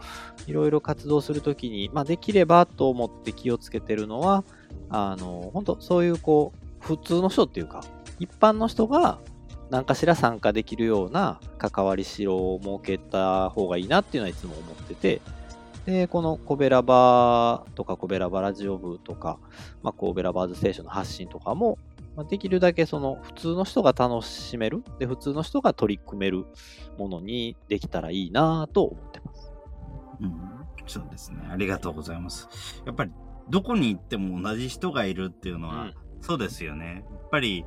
[0.46, 4.44] いろいろ活動するときに、まあ、できればと思って気をつけてるのは、
[4.88, 7.82] あの、本当そういうこう、普通の人っていうか、
[8.20, 9.18] 一般の人が
[9.68, 15.20] 何かしら参加できるような関わりしろを設けた方がいいなっていうのはいつも思ってて、
[15.86, 19.38] で、このコベラバとかコベラバラジオ部とか、
[19.82, 21.78] まあ、コベラバーズステーションの発信とかも、
[22.16, 26.44] まあ、できるだけその普通の人が楽しめる、で、普通の人が取り組める
[26.98, 29.52] ものにできたらいいなと思ってます。
[30.20, 30.40] うん、
[30.86, 31.38] そうですね。
[31.50, 32.82] ありがとうございます。
[32.84, 33.12] やっぱり、
[33.48, 37.04] どこに行っても同じ人がいるっていうのは、うんそうですよね。
[37.08, 37.64] やっぱり、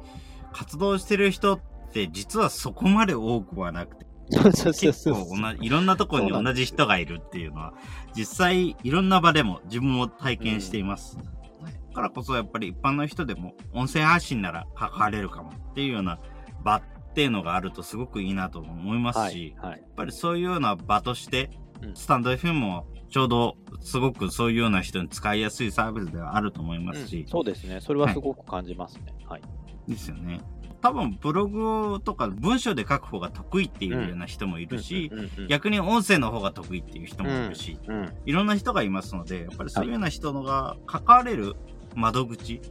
[0.52, 1.60] 活動してる人っ
[1.94, 7.74] て実はそこまで多くはなくて、そうそうそう結そう構同じ、いろんなところに同じ人がいるっていうのは、
[8.16, 11.18] 実際いろんな場でも自分も体験しています。
[11.18, 16.20] だからこそやっぱり一般の人でも音声発信なら関われるかもっていうような
[16.64, 19.72] 場っていうのがあるとすごくいいなと思いますし、はい。
[19.72, 19.80] はい。
[19.80, 21.50] やっぱりそういうような場として
[21.82, 27.80] うん、スタンド FM もちょうどすごくそういうような人に使いやすいサービスではあると思いますしうん、そうですね。
[27.82, 29.14] それはすごく感じますね。
[29.28, 29.42] はい。
[29.88, 30.42] ですよね。
[30.82, 35.12] 多分ブログとか文章で書く方が得意っていうような人もいるし、
[35.50, 38.14] 逆に音声の方が得意っていう人もいるし、うん。
[38.26, 41.56] いろんな人がいますので、やっぱりそういうような人のが関われる
[41.96, 42.62] 窓口、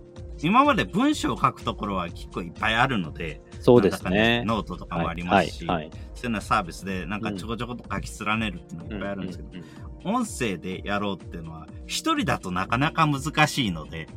[0.41, 4.45] 今まで文章を書くところは結構いっぱいあるので、そうですなんだかね。
[4.45, 5.85] ノートとかもありますし、はい。
[5.85, 14.09] はいそういうようなサービスでなんかちょこちょこと書き連ねるっていうのがいっぱいあるんですけど、うんうんうん音声でやろうっていうのは、一人だとなかなか難しいので、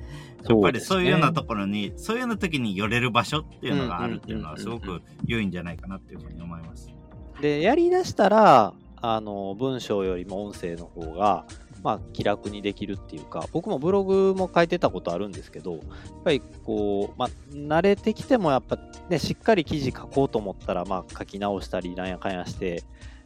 [0.47, 6.89] やっぱりそういうようなところに、そういうような時に寄れる場所っていうのがあるっていうのはすごく良いんじゃないかなっていうふうに思います。
[7.41, 11.45] で、やりだしたら、あの、文章よりも音声の方が、
[11.83, 15.81] まあ、気楽にできるっていうか、僕もブログも書いてたことあるんですけど、やっ
[16.23, 18.77] ぱりこう、まあ、慣れてきてもやっぱ
[19.09, 22.83] ね、しっかり記事書こうと思ったら、まあ、書き直したり、なんやかんやして、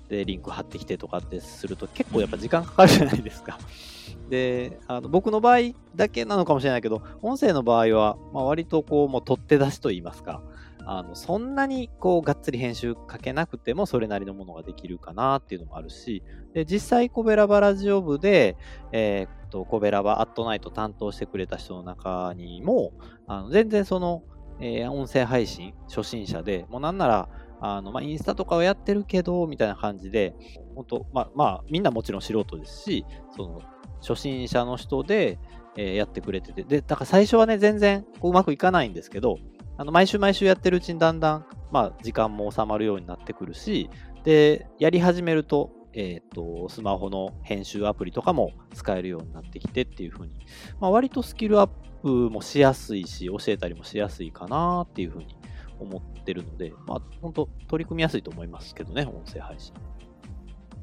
[0.09, 3.57] で、リンク貼ってきてとかってすると結構やっぱ時間かかるじゃないですか。
[4.29, 10.41] で、あの僕の場合だけなのかもしれないけど、音声の場合は、まあ、割とこう、もう取って出しと言いますか、
[10.87, 18.55] あのそんなにこうがっつり編集かけなくてもそれなりのものができるかなっていうのもあるし、で実際コベラバラジオ部で、
[18.91, 22.93] えーっとコベラバアットナイト担当してくれた人の中にも、
[23.25, 24.23] あの全然その、
[24.59, 30.35] えー音声配信初心者で、もうなんなら、あのまあ、インスタとかはやってるけど、みたいな感じで、
[30.75, 33.61] 本当まあ、まあ、みんなもちろん素人ですし、その
[34.01, 35.39] 初心者の人で、
[35.77, 39.37] えーやってくれてて、で、だから最初はね、全然こううまくいかないんですけど、
[39.77, 43.89] あの毎週毎週やってるうちにだんだん、まあ、時間も収まるようになってくるし、
[44.23, 50.35] で、やり始めると、えっ、と、スマホの編集アプリとかも使えるようになってきてっていう風に、
[50.79, 51.69] まあ、割とスキルアッ
[52.01, 55.37] プもしやすいし、教えたりもしやすいかなっていう風に
[55.79, 59.73] 思ってるので、まあ、本当取り組みやすいと思いますけどね、音声配信。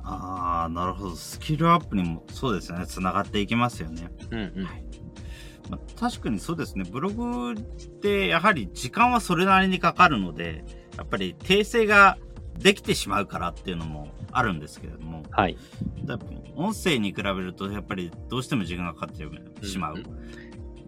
[0.04, 1.16] ああ、なるほど。
[1.16, 2.86] スキルアップにもそうですよね。
[2.86, 4.10] 繋がっていきますよね。
[4.30, 4.62] うんうん。
[5.70, 6.84] まあ、確かにそうですね。
[6.90, 7.56] ブログっ
[8.00, 10.64] てやはり時間はそれなりにかかるので、
[10.96, 12.18] やっぱり訂正が
[12.58, 15.56] できてしまうからっていうのもあるんですけれども、はい。
[16.06, 19.96] 多分音声に比べるとやっぱりどうしても時間がかかってしまう。
[19.96, 20.41] うん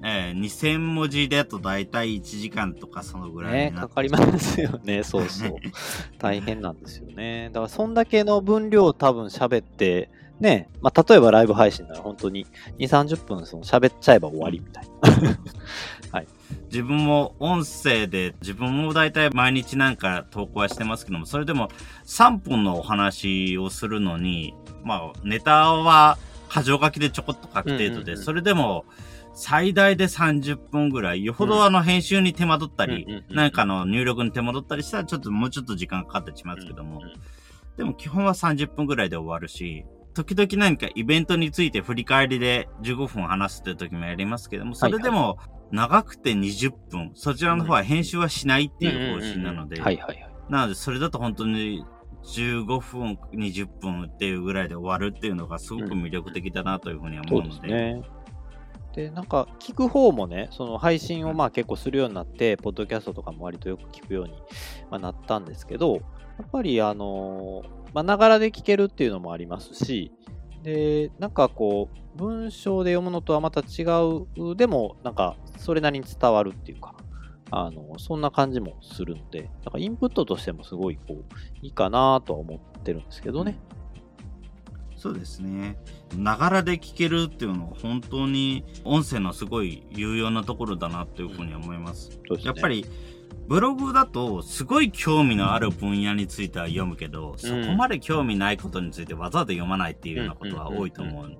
[0.05, 5.55] えー2000文字だと大体1時間とかそのぐらいね、かかりますよね、 そうそう。
[6.19, 7.49] 大変なんですよね。
[7.53, 12.47] だから、そんだけの分量多分喋って、ね、まあ、例えばライブ配信なら本当に
[12.79, 15.39] 2、30分その喋っちゃえば終わりみたいな。
[16.75, 21.69] 自分も音声で自分も大体毎日なんか投稿はしてますけども、それでも
[22.05, 26.19] 3分のお話をするのに、まあネタは
[26.53, 28.85] 箇条書きでちょこっと書く程度で、うんうんうんそれでも
[29.35, 37.03] 最大で30分ぐらい、よほどあの編集に手間取ったり、うんうんうんなんかの入力に手間取ったりしたらちょっともうちょっと時間かかってしまうんですけども、
[37.77, 45.39] でも基本は30分ぐらいで終わるし、時々何かイベントについて振り返りで15分話すっていう時もやりますけども、それでも
[45.73, 49.81] 長くて20分、そちらの方は編集はしないっていう方針なので。
[50.49, 51.85] なのでそれだと本当に
[52.25, 58.03] 15分、20分っていうぐらいで終わるっていうのがすごく魅力的だなというふうに思うので、
[58.95, 64.35] でなんか、聞く方もね、その配信をまあ結構するようになって、ポッドキャストとかも割とよく聞くように、
[64.91, 66.01] まあ、なったんですけど、や
[66.45, 70.13] っぱり、あのーまあ、ながらで聞けるっていうのもありますし、
[70.63, 76.95] で、なんかこう、文章で読むのとはまた違う、でも、なんか、それなりに伝わるっていうか、
[77.51, 81.25] あの、そんな感じもするので、なんかインプットとしてもすごい、こう、
[81.63, 83.59] いいかなとは思ってるんですけどね。
[85.05, 85.77] そうですね。
[86.17, 92.13] ながらで聞けるっていうのは本当に音声のすごい有用なところだなというふうに思います。
[92.27, 92.87] そうですねやっぱり
[93.47, 101.37] ブログだとすごい興味のある分野については読むけど、そこまで興味ないことについてわざわざ読まないっていうようなことは多いと思う。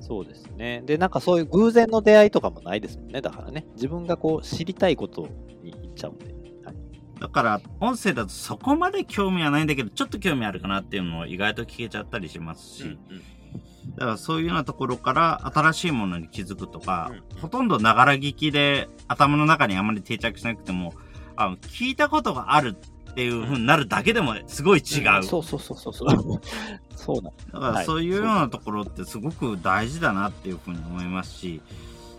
[0.00, 0.82] そうですね。
[0.84, 3.20] で、なんかそういう偶然の出会いとかもないですもんね。
[3.20, 3.68] だからね。
[3.76, 5.28] 自分がこう知りたいこと
[5.62, 6.35] に行っちゃうんで。
[7.20, 12.98] はい、だから音声だとそこまで興味はないんだけど、ちょっと興味あるかなっていうのを意外と聞けちゃったりしますし、
[13.96, 17.40] だからそういうようなところから新しいものに気づくとか、うん。
[17.40, 20.92] ほとんどながら聞きで頭の中にあまり定着しなくても、
[21.36, 22.76] あの聞いたことがある
[23.10, 25.22] っていう風になるだけでもすごい違う。
[25.22, 26.40] そうそうそうそうそう。
[26.94, 27.22] そう。
[27.22, 31.62] なんだからそういうようなところってすごく大事だなっていうふうに思いますし、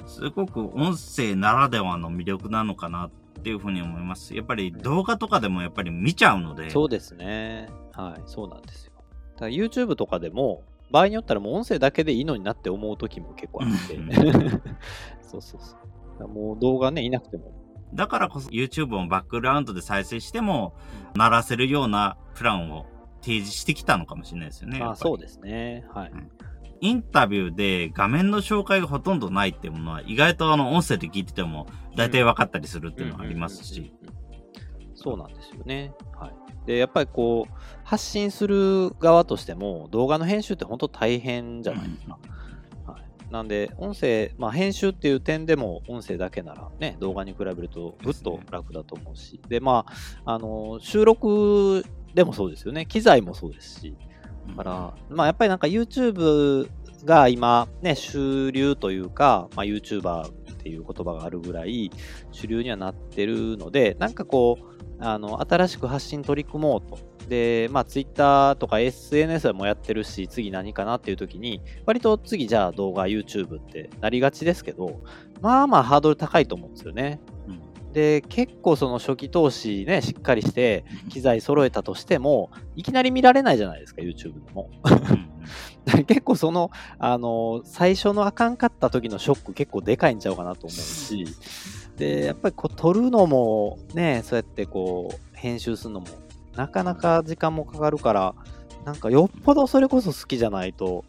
[0.08, 4.36] すごく音声ならではの魅力なのかなっていうふうに思います。
[4.36, 6.70] やっぱり動画とかでもやっぱり見ちゃうので。
[6.70, 7.70] そうですね。
[7.94, 8.92] はい、そうなんですよ。
[9.36, 14.10] だから YouTube とかでも、場合によったらもう音声だけでいいのになって思う時も結構あってうん。
[15.22, 15.76] そうそうそ
[16.26, 16.28] う。
[16.28, 17.52] もう動画ね、いなくても。
[17.94, 20.74] だからこそ YouTube をバックグラウンドで再生しても、
[21.16, 22.86] 鳴らせるようなプランを
[23.22, 24.80] 提示してきたのかもしれないですよね。
[24.82, 25.86] あそうですね。
[25.94, 26.12] はい。
[26.82, 33.94] インタビューで画面の紹介がほとんどないっていうものは、意外とあの音声で聞いてても大体分かったりするっていうのはありますし。
[34.96, 35.94] そうなんですよね。
[36.20, 36.34] はい。
[36.66, 42.20] で、やっぱりこう、発信する側としても、動画の編集って本当大変じゃないですか。
[42.86, 49.86] はい、なんで、音声、まあ、編集っていう点でも、音声だけならね、動画に比べるとぐっと楽だと思うし、で、ま
[50.26, 52.86] あ、あの、収録でもそうですよね。
[52.86, 53.96] 機材もそうですし。
[54.56, 56.70] から、まあ、やっぱりなんか YouTube
[57.06, 61.92] が今、ね、主流というか、まあ、YouTuber っていう言葉があるぐらい
[62.32, 66.98] 主流にはなってるので、なんかこう、あの、新しく発信取り組もうと。
[67.28, 75.02] で、まあ、Twitter とか SNS もやってるし、次何かなっていう時に、割と次じゃあ動画 YouTube ってなりがちですけど、
[75.42, 77.20] まあまあハードル高いと思うんですよね。
[78.02, 84.70] うんで、結構その初期投資ね、しっかりして、機材揃えたとしても、いきなり見られないじゃないですか、YouTube でも。
[86.06, 91.26] 結構その、あの、最初のあかんかった時のショック結構でかいんちゃうかなと思うし、
[91.98, 96.06] で、やっぱりこう撮るのもね、そうやってこう、編集するのも、
[96.56, 98.36] なかなか時間もかかるから、
[98.86, 101.04] なんかよっぽどそれこそ好きじゃないと、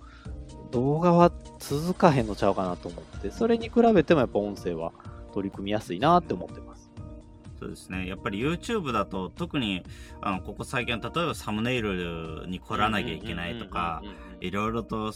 [0.70, 4.92] 動画は続かへんのちゃうかなと思って、それに比べてもやっぱ音声は
[5.35, 6.77] 取り組みやすいなって思ってます。
[7.59, 8.07] そうですね。
[8.07, 9.83] やっぱり YouTube だと特に
[10.21, 14.03] あのここ最近例えばサムネイルに凝らなきゃいけないとか
[14.40, 15.12] いろいろと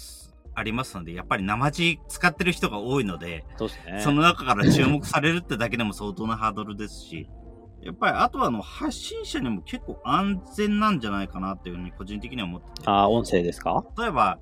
[0.54, 3.44] ありますのでやっぱり生地使ってる人が多いので、
[3.86, 4.00] ね。
[4.02, 7.28] その中から注目されるってだけでも相当なハードルですし
[7.80, 13.84] やっぱりあとはあの発信者にも結構安全なんじゃないかなっていうふうに個人的には思っててああ、音声ですか？
[13.98, 14.38] 例えば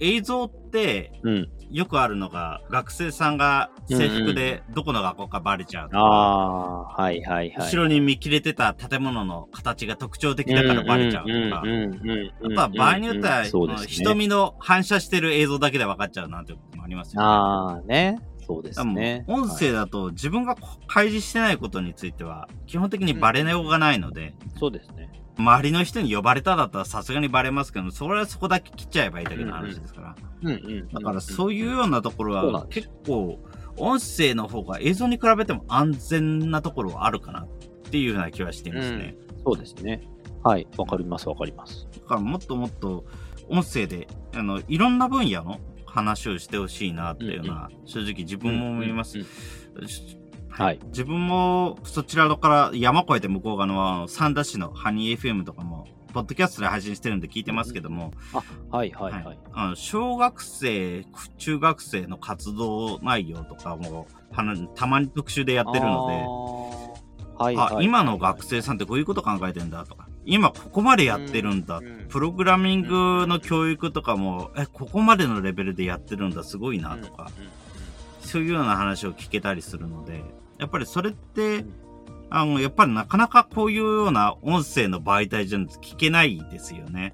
[0.00, 1.48] 映像ってうん。
[1.70, 7.66] よくあるのが学生さんが制服でどこの学校かバレちゃうとか、ああー、はいはいはい。
[7.66, 12.08] 後ろに見切れてた建物の形が特徴的だからバレちゃうとか、うんうんうん
[12.42, 17.28] うんあとは場合によっては、そうですね瞳の反射してる映像だけで分かっちゃうなんてこともありますよね。
[17.28, 18.18] ああ、ね。
[18.44, 19.24] そうですね。
[19.28, 20.56] 音声だと自分が
[20.88, 25.08] 開示してないことについては基本的にバレようがないので、そうですね。
[25.38, 30.16] 周りの人に呼ばれただったらさすがにバレますけど、それはそこだけ切っちゃえばいいだけの話ですから。
[30.42, 30.88] うんうん。
[30.88, 33.38] だからそういうようなところは結構
[33.76, 37.48] 音声の方が映像に比べても安全なところはあるかなっ
[37.90, 39.16] ていうような気はしていますね。
[39.44, 40.02] そうですね。
[40.42, 40.66] はい。
[40.76, 41.88] わかりますわかります。
[42.02, 43.04] だからもっともっと
[43.48, 49.18] 音声であのいろんな分野の話をしてほしいなっていうのは、正直自分も思います。
[49.18, 49.26] うん
[50.50, 50.80] はい。
[50.86, 58.12] 自分もそちらから山越えて向こう側の三田市のハニー FM とかも、ポッドキャストで配信してるんで聞いてますけども、
[58.70, 59.38] はいはいはい。
[59.52, 61.04] あの小学生、
[61.38, 64.06] 中学生の活動内容とかも、
[64.74, 66.14] たまに特集でやってるので、
[67.36, 67.76] はいはい。
[67.76, 72.08] あ、今の学生さんってこういうこと考えてんだとか、今ここまでやってるんだ、うんうん。
[72.08, 77.50] プログラミングの教育とかも、え、ここまでのレベルでやってるんだ、すごいなとか、うんうん。
[78.20, 80.22] そういうような話を聞けたりするので、
[80.60, 81.74] やっぱりそれって、うん
[82.30, 87.12] あの、やっぱりなかなかこういうような音声の媒体じゃ聞けないですよね。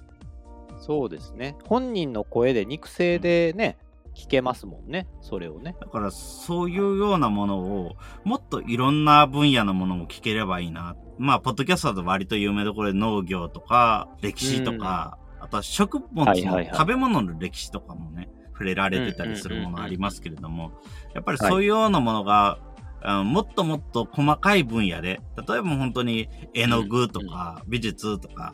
[0.78, 1.56] そうですね。
[1.64, 3.78] 本人の声で肉声でね、
[4.14, 5.08] 聞けますもんね。
[5.22, 5.74] それをね。
[5.80, 10.96] だからそういうようなものを、もっといろんな分野のものも聞ければいいな。
[11.18, 20.72] まあ、ポッドキャストだと割と有名どころで農業とか、歴史とか、あとは食物の、食べ物の歴史とかもね、触れられてたりするものありますけれども、
[21.14, 22.58] やっぱりそういうようなものが、
[23.02, 28.52] あのもっともっと細かい分野で、例えば本当に絵の具とか、美術とか、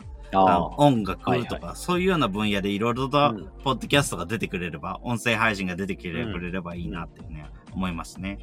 [0.76, 3.30] 音楽とか、はいはそういうような分野でいろいろあ。
[3.30, 8.38] とうんポッドキャストが出てくれれば、音声配信が出てくれればいいなっていうね、思いますね。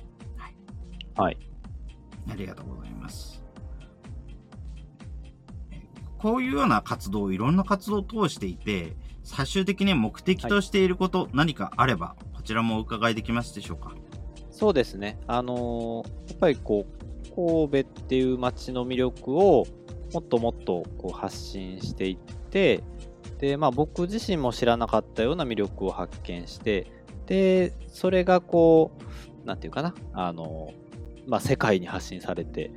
[1.16, 1.38] はい。
[2.32, 3.43] ありがとうございます。
[5.72, 5.82] え
[6.18, 13.93] こういうような活動、いろんな活動を通していて、最終的に目的としていること、何かあれば、こちらもお伺いできますでしょうか？
[14.60, 15.18] そうですね。
[15.26, 19.66] あのーやっぱりこう、神戸っていう街の魅力を
[20.14, 22.18] もっともっとこう発信していっ
[22.49, 22.84] て、
[23.39, 26.91] で、まあ、僕自身も知らなかったような魅力を発見して、
[27.26, 28.91] で、それがこ
[29.43, 30.74] う、なんていうかな、あの、
[31.26, 32.72] まあ、世界に発信されて、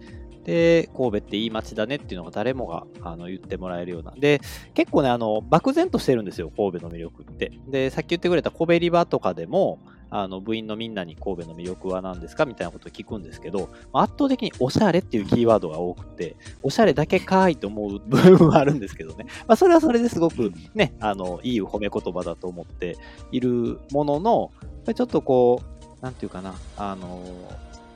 [0.44, 4.12] で、神戸っていい街だねっていうのが誰もがあの言ってもらえるような。
[4.12, 4.40] で、
[4.74, 7.52] 結構ね、あの、漠然としてるんですよ、神戸の魅力って。
[7.68, 9.80] で、さっき言ってくれた神戸リバとかでも、
[10.14, 19.24] あの、部員のみんなに神戸の魅力は何ですかみたいなことを聞くんですけど、まあ圧倒的におしゃれっていうキーワードが多くて、おしゃれだけかーいと思う部分はあるんですけどね。
[19.48, 22.98] まあ、それはそれですごくね、あの、いい褒め言葉だと思って
[23.30, 24.50] いるものの、
[24.94, 25.62] ちょっとこ
[26.00, 27.22] う、なんていうかな、あの、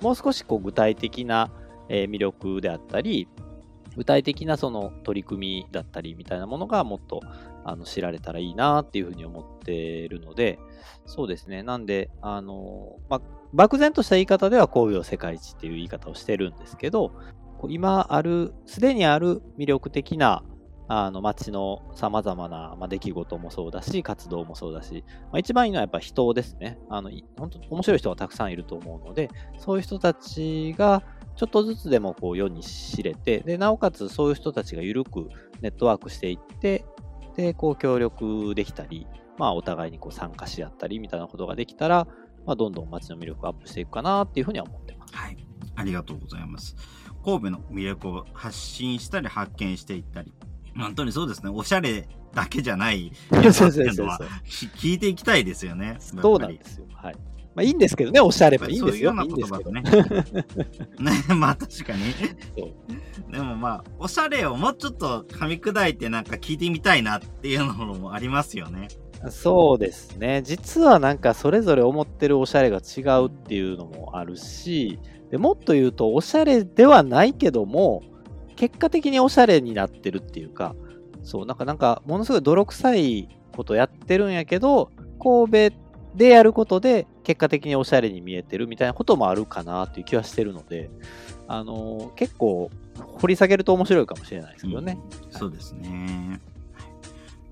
[0.00, 1.50] もう少しこう具体的な、
[1.88, 3.28] えー魅力であったり、
[3.96, 7.22] 具体的なその取り組みだったりみたいなものがもっと
[7.68, 10.58] あの知られたらいいなっていうふうに思ってるので、
[11.04, 11.62] そうですね。
[11.62, 13.20] なんで、あの、ま、
[13.52, 17.12] 漠然とした言い方では神戸を世界一っていう言い方をしてるんですけど、
[17.68, 20.42] 今ある、すでにある魅力的な
[20.88, 26.78] あの街のさまざまな、ま、出来事もそうだし、活動もそうだし、まあ、一番いいのはやっぱ人ですね。
[26.88, 31.02] あの本当面白い人がたくさんいると思うので、そういう人たちが
[31.34, 35.28] ちょっとずつでもこう世に知れて、でなおかつそういう人たちが緩く
[35.60, 36.84] ネットワークしていって、
[37.36, 39.06] でこう協力できたり、
[39.38, 42.06] まあ、お互いにこう参加し合ったりみたいなことができたら、
[42.46, 45.14] まあ、どんどん街の魅力がアップしていくかなっていうふうには思ってます。
[45.14, 45.36] はい。
[45.76, 46.76] ありがとうございます。
[47.24, 50.32] 神戸の魅力を発信したり発見していったり。
[50.76, 51.50] 本当にそうですね。
[51.50, 53.12] おしゃれだけじゃない
[53.42, 55.96] 良さっていうのは し聞いていきたいですよね。
[55.98, 56.86] そうなんですよ。
[56.94, 57.16] はい。
[57.56, 58.92] まあいいんですけどね、おしゃればいいんですよ。
[58.92, 59.82] そういうような言葉とね。
[61.00, 62.12] ね、まあ確かに。
[63.32, 68.88] でもまあ、おしゃれをもうちょっと噛み砕いてなんか聞いてみたいなっていうのもありますよね。
[69.30, 70.42] そうですね。
[70.44, 74.98] 実はなんかそれぞれ思ってるおしゃれが違うっていうのもあるし、
[75.30, 78.02] でもっと言うとおしゃれではないけども、
[78.56, 80.74] 結果的におしゃれになってるっていうか、
[81.22, 85.76] そう、なんかなんかものすごい泥臭いことやってるんやけど、神戸
[86.16, 90.90] でやることで結果的におしゃれに見えてるみたいなこともあるかなっていう気はしてるので、
[91.46, 94.98] あのー結構掘り下げると面白いかもしれないですけどね。
[95.24, 96.40] うんそうですね。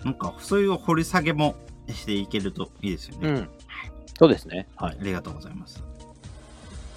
[0.02, 1.54] なんか、そういう掘り下げも
[1.88, 3.28] していけるといいですよね。
[3.28, 3.48] うん。
[4.18, 4.68] そうですね。
[4.76, 4.96] はい。
[5.00, 5.82] ありがとうございます。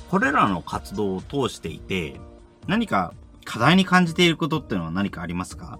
[0.10, 2.20] これらの活動を通していて、
[2.68, 3.14] 何か
[3.46, 5.80] 課題に感じていることっていうのは何かありますか？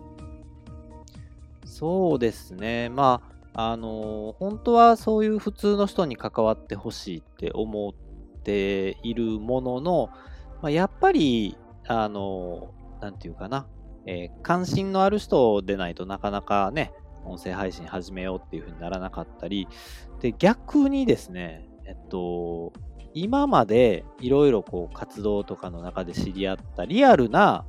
[1.66, 2.90] そうですね。
[2.90, 10.10] まあ、あの本当はそういう普通の人に関わってほしいって思っているものの、
[10.62, 13.68] まあ、やっぱり、あのなんていうかな、
[14.06, 16.94] えー関心のある人でないとなかなかね、
[17.26, 19.68] 音声配信始めようっていうふうにならなかったり、
[20.22, 22.74] で、逆にですね、えっと、
[23.16, 27.66] 今までいろいろこう活動とかの中で知り合ったリアルな、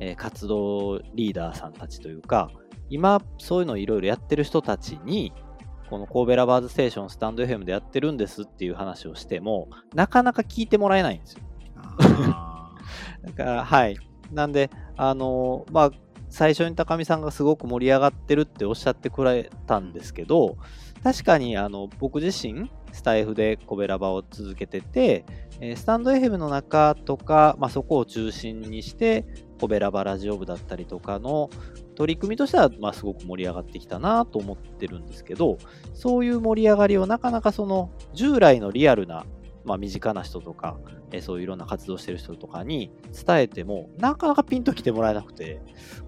[0.00, 2.50] えー活動リーダーさんたちというか、
[2.90, 5.32] 今そういうのいろいろやってる人たちに、
[5.88, 11.42] この神戸ラバーズステーションスタンド FM でやってるんですっていう話をしても、なかなか聞いてもらえないんですよ。
[11.76, 12.74] あ
[13.24, 13.96] だから、はい。
[14.32, 15.90] なんで、あのまあ、
[16.28, 20.56] 最初に高見さんがすごく盛り上がってるっておっしゃってくれたんですけど、
[21.02, 25.24] 確かにあの僕自身、スタイフでコベラバを続けてて、
[25.60, 29.24] えースタンド FM の中とか、まあ、そこを中心にして、
[29.60, 31.50] コベラバラジオ部だったりとかの
[31.98, 35.58] 取り組みとしては、まあ、すごく盛り上がってきたなと思ってるんですけど、
[35.94, 39.26] そういう盛り上がりをなかなかその従来のリアルな、
[39.64, 40.78] まあ、身近な人とか、
[41.10, 42.92] えそういういろんな活動してる人とかに
[43.26, 45.60] 伝えても、なかなかピンと来てもらえなくて、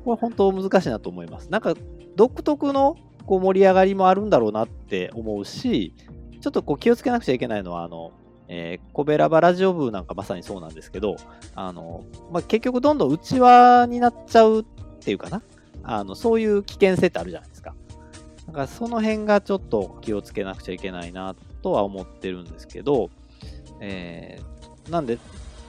[0.05, 1.51] これ本当難しいなと思います。
[1.51, 1.74] なんか
[2.14, 2.95] 独特の
[3.26, 5.97] こう盛り上がりもあるんだろうなって思うし、
[6.41, 8.12] ちょっとこう気をつけなくちゃいけないのは、あの、
[8.47, 11.16] えーコベラバラジオ部なんかまさにそうなんですけど、
[11.57, 14.64] あの、まあ、結局どんどん内輪になっちゃうっ
[15.01, 15.43] ていうかな。
[15.83, 17.74] あの、そういう危険性ってあるじゃないですか。
[18.47, 23.11] だからその辺がちょっと気をつけなくちゃいけないなとは思ってるんですけど、
[23.81, 24.51] えー
[24.91, 25.18] なんで、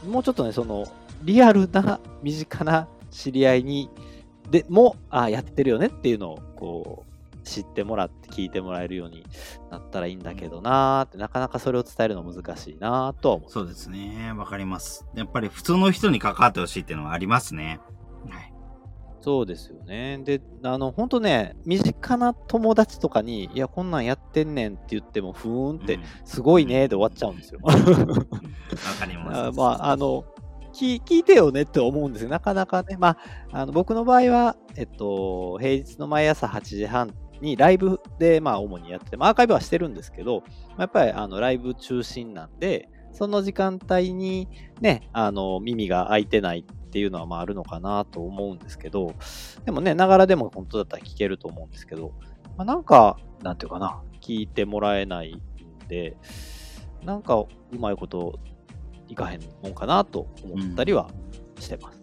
[0.08, 0.86] もうちょっとね、その、
[1.24, 3.90] リアルな身近な知り合いに、
[4.50, 7.12] でも、あやってるよねっていうのを、こう、
[7.44, 9.26] 知ってもらって聞いてもらえるように
[9.72, 13.50] なったらいいんだけどなーって、なかなかそれを伝えるの難しいなーとは思う。
[13.50, 14.34] そうですね。
[14.38, 15.06] わかります。
[15.16, 17.80] やっぱり普通の人に関わってほしいっていうのはありますね。
[19.22, 19.24] はい。
[19.24, 20.20] そうですよね。
[20.24, 27.60] で、あの、本当ね、身近な友達とかに、いや、こんなんやってんねんって言っても、ふーんって、すごいねーで終わっちゃうんですよ。
[27.64, 29.40] わかります。
[29.40, 30.26] あ まあ、あの、
[30.74, 32.30] 聞聞いてよねって思うんですよ。
[32.30, 32.98] なかなかね。
[32.98, 33.18] まあ、
[33.52, 44.48] あの僕の場合は、えっと、平日の毎朝8時半にライブで、まあ、主にやってて、まあ、アーカイブはしてるんですけど、まあやっぱり、あの、ライブ中心なんで、その時間帯に
[44.80, 49.16] ね、あの、耳が開いてないっていうのは、まあ、あるのかなと思うんですけど、
[49.64, 52.12] でもね、ながらでも本当だったら聞けると思うんですけど、
[52.58, 56.18] まあ、なんか、なんていうかな、聞いてもらえないんで、
[57.06, 57.48] なんかう
[57.80, 58.40] まいこと
[59.08, 61.10] いかへんもんかなと思ったりは
[61.60, 62.02] してます。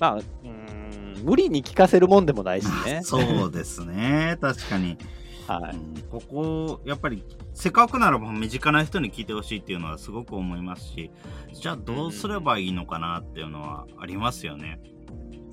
[0.00, 3.02] まあ、うん、無理に聞かせるもんでもないしね。
[3.04, 4.38] そうですね。
[4.40, 4.98] 確かに。
[5.46, 5.76] はい。
[5.76, 7.24] うんここ、やっぱり、
[7.54, 11.10] せっかくならば身近な人に聞いてほしいっていうのはすごく思いますし、
[11.52, 14.78] じゃあどうすればいいのかなっていうのはありますよね。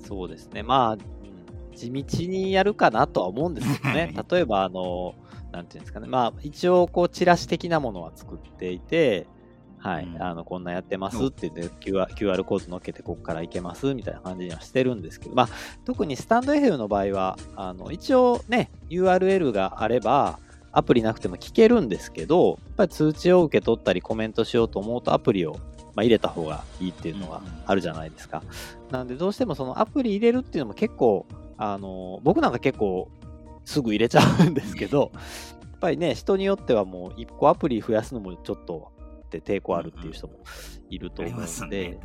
[0.06, 0.62] そうですね。
[0.62, 1.00] まあ、うん
[1.80, 4.14] 地道にやるかなとは思うんですけどね。
[4.30, 5.14] 例えば、あの、
[5.50, 6.08] なんていうんですかね。
[6.08, 9.26] まあ、一応、こう、チラシ的なものは作っていて、
[9.80, 10.22] はい、うん。
[10.22, 15.48] あの、こんなやってますって言って、QR, QR コード乗っけて、ここから行けますみたいな感じにはしてるんですけど、まあ、
[15.84, 20.38] 特にスタンド FM の場合は、あの、一応ね、URL があれば、
[20.72, 25.54] アプリなくても聞けるんですけど、やっぱり通知を受け取ったりコメントしようと思うとアプリを、
[25.94, 28.42] まあ、入れた方がいいっていうのがあるじゃないですか。
[28.90, 31.26] なんでどうしてもそのアプリ入れるっていうのも結構、
[31.56, 33.10] あの、僕なんか結構
[33.64, 35.18] すぐ入れちゃうんですけど、や
[35.76, 38.92] っぱりね、人によってはもう1個アプリ増やすのもちょっと
[39.38, 40.34] って抵抗あるっていう人も
[40.90, 41.98] いると思うますので、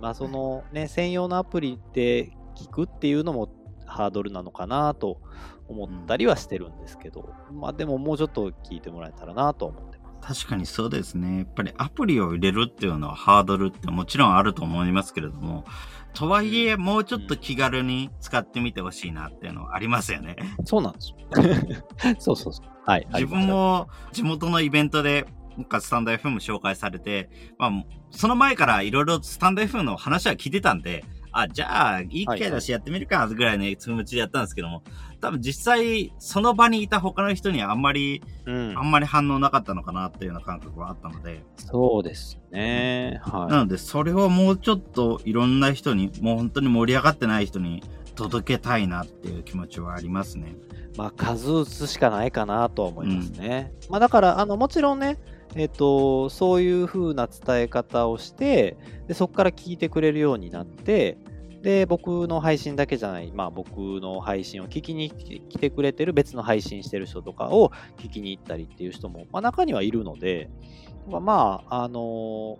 [0.00, 3.52] まあそ、のね、専用のアプリで聞くっていうのも
[3.86, 5.20] ハードルなのかなと
[5.68, 10.00] 思ったりはしてるんですけど、まあでももうちょっと聞いてもらえたらなと思ってます。
[10.44, 11.38] 確かにそうですね。
[11.38, 15.64] やっぱりアプリを入れるっていうのはハードルってもちろんあると思いますけれども、
[16.12, 20.36] とはいえ、もうちょっと気軽に使ってみてほしいなっていうのはありますよね。
[20.64, 21.16] そうなんですよ。
[22.18, 22.66] そうそうそう。
[22.84, 23.06] はい。
[23.14, 25.26] 自分も地元のイベントで、
[25.60, 27.70] なんかスタンド FM 紹介されて、まあ、
[28.10, 34.82] その前からいろいろスタンド FM の話は聞いてたんで、あ、じゃあ、いい機会だしやってみるか、ぐらいの気持ちでやったんですけども、
[35.20, 38.82] 多分実際、その場にいた他の人にはあんまり、うんあ。
[38.82, 43.20] んまり反応なかったのかなっていうような感覚はあったので、そうですね。
[43.22, 47.84] はなので、それをもうちょっといろんな人に、もう本当に盛り上がってない人に
[48.16, 50.56] 届けたいなっていう気持ちはありますね。
[50.94, 50.98] い。
[50.98, 53.72] まあ数打つしかないかなとは思いますね。
[53.88, 55.18] まあだから、あの、もちろんね、
[55.56, 58.76] えっ、と、そういう風な伝え方をして、
[59.08, 61.18] で、そこから聞いてくれるようになって、
[61.62, 70.48] で、僕の配信だけじゃない、まあ僕の配信を聞きに来てくれてる別の配信してる人とかを聞きに行ったりっていう人も、まあ中にはいるので、
[71.08, 72.58] まあ、あの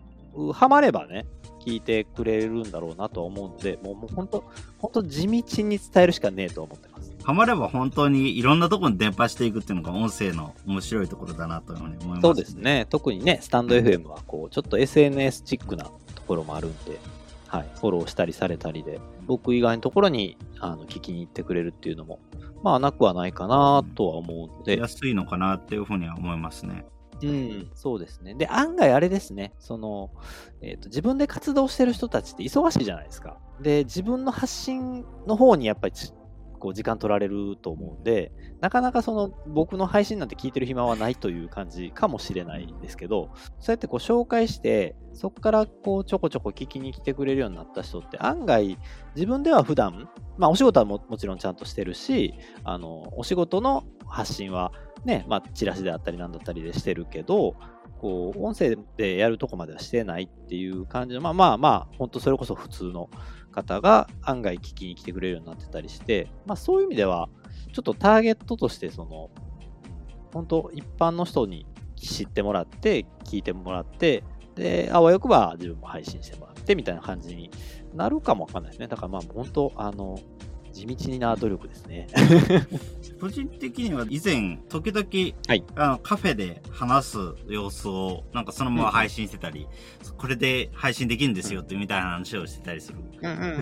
[0.52, 1.26] ハマればね、
[1.64, 4.44] 聞いてくれるんだろうなとは思うので、もうもう本当、
[4.78, 6.89] 本当地道に伝えるしかねえと思って。
[7.24, 12.20] ハマれば本当にいろんなところに伝播していくっていうのが音声の面白いところだなというふうに思います。
[12.22, 12.54] そうです。
[12.54, 12.86] ね。
[12.88, 16.98] 特にね、スタンド FM はこう、ちょっと SNS チックなところもあるんで、
[17.46, 22.20] はい、フォローしたりされたりで、僕以外のところにあの聞きに行ってくれるっていうのも、
[22.62, 26.84] まあなくはないかなとは思うので、安いのかなっていうふうには思いますね。
[27.22, 28.34] うん、そうですね。
[28.34, 30.10] で、案外あれですね、その、
[30.62, 33.36] えっ、と、自分で活動してる人たちって忙しいじゃないですか。
[33.60, 36.12] で、自分の発信の方にやっぱりち
[36.60, 38.30] こう時間取られると思うんで、
[38.60, 48.78] なかなかその僕の配信なんて聞いてる暇はないという感じかもしれないんですけど、そうやってこう紹介して、そこからこうちょこちょこ聞きに来てくれるようになった人って案外
[49.16, 50.08] 自分では普段、
[50.38, 54.72] まあお仕事はももちろんちゃんとしてるし、あの、お仕事の発信は
[55.04, 57.56] ね、まあチラシであったりなんだったりでしてるけど、
[58.00, 63.10] こう、音声でやるとこまではしてないっていう感じの、まあまあまあ、本当それこそ普通の
[63.50, 67.28] 方が案外聞きに来てくれるようになってたりして、まあそういう意味では、
[67.72, 69.30] ちょっとターゲットとして、その、
[70.32, 74.24] 本当一般の人に知ってもらって、聞いてもらって、
[74.54, 77.50] で、あわよくば自分も配信してもらってみたいな感じに
[77.94, 78.88] なるかもわかんないですね。
[78.88, 80.18] だからまあ本当、あの、
[80.72, 82.06] 地道な努力ですね。
[83.20, 85.06] 個人的には以前、時々、
[85.46, 87.18] はいあのカフェで話す
[87.48, 89.66] 様子を、なんかそのまま配信してたり、
[90.16, 92.98] これで配信できるんですよってみたいな話をしてたりする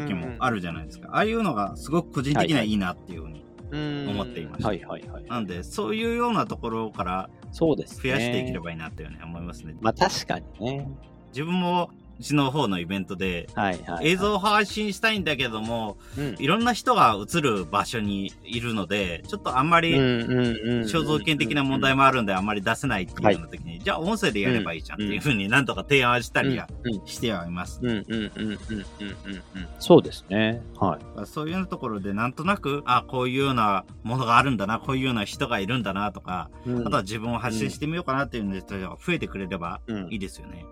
[0.07, 1.09] 時もあるじゃないですか。
[1.13, 3.49] ああいうのがすごく個人的にはいいなっていうふうに。
[3.71, 5.25] 思っていましたはいはいはい。
[5.27, 8.03] なんで、そういうようなところからそうですね。
[8.03, 9.77] 増やしていければいいなっていうふうに思いますね。
[9.81, 10.89] まあ確かにね。
[11.33, 14.09] 自分も、うちの方のイベントで、はいはい、はい。
[14.09, 26.69] 映像を配信したいんだけども、うん、いろんな人が映る場所にいるので、ちょっとあんまりり肖像権的な問題もあるんであんまり出せないっていうような時に、じゃあ音声でやればいいじゃんっていうふうになんとか提案したりは
[27.05, 27.81] してはいます。
[27.83, 29.69] うんうんうんうんうんうんうん。
[29.79, 30.63] そうですね。
[30.77, 31.27] はい。
[31.27, 40.65] そういうところでなんとなく、あ、こういうようなものがあるんだな、こういうような人がいるんだなとか、うんあとは自分を発信してみようかなっていうので、増えてくれればうんいいですよね。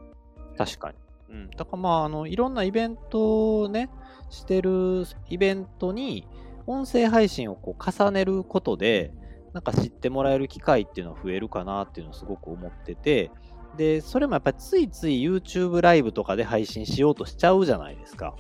[0.56, 1.05] 確かに。
[1.36, 3.90] うん、だからまあ、あの、いろんなイベントをね、
[4.30, 6.26] してるイベントに、
[6.66, 9.12] 音声配信をこう重ねることで、
[9.52, 13.30] なんか知ってもらえる機会っていうのは増えるかなっていうのをすごく思ってて、
[13.76, 18.34] で、それもやっぱりついつい YouTube ライブとかで配信しようとしちゃうじゃないですか。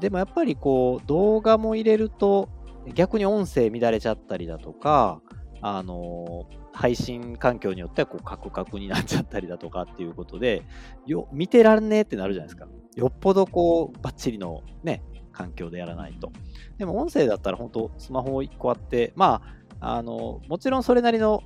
[0.00, 2.48] でもやっぱりこう、動画も入れると、
[2.94, 5.20] 逆に音声乱れちゃったりだとか、
[5.60, 10.62] あの配信環境によってはこうカクカクになっちゃったりだとかっていうことで、
[11.06, 12.68] よ見てらんねえってなるじゃないですか。
[12.96, 15.02] よっぽどこう、バッチリのね、
[15.32, 16.32] 環境でやらないと。
[16.78, 19.42] でも音声だったら本当スマホを1個あって、ま
[19.80, 21.42] あ、あの、もちろんそれなりの、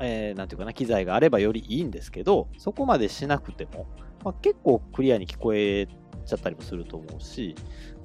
[0.00, 3.86] えー、なんていうかな、機材があればよりいいんですけど、そこまでしなくても、
[4.24, 7.56] まあ、結構クリアに聞こえちゃったりもすると思うし、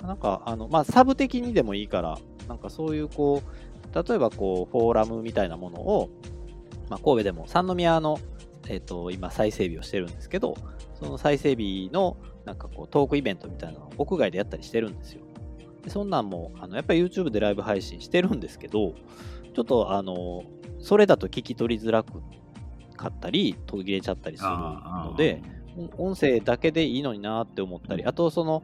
[0.01, 2.17] なんか、あの、まあ、サブ的にでもいいから、
[2.47, 6.09] なんかそういうこう、例えばこう、フォーラムみたいなものを、
[6.89, 8.19] まあ、神戸でも三宮の、
[8.67, 10.55] えっ、ー、と、今再整備をしてるんですけど、
[10.99, 15.23] その再整備のなんかこうトークイベントみたいなのを屋外でやったりしてるんですよ。
[15.83, 18.93] でそんなんも、あのやっぱり YouTube でライブ配信してるんですけど、
[19.53, 20.43] ちょっとあの、
[20.79, 22.21] それだと聞き取りづらく
[23.03, 25.41] かったり、途切れちゃったりするので、
[25.97, 28.63] 音声だけでいいのになって思ったり、あとその、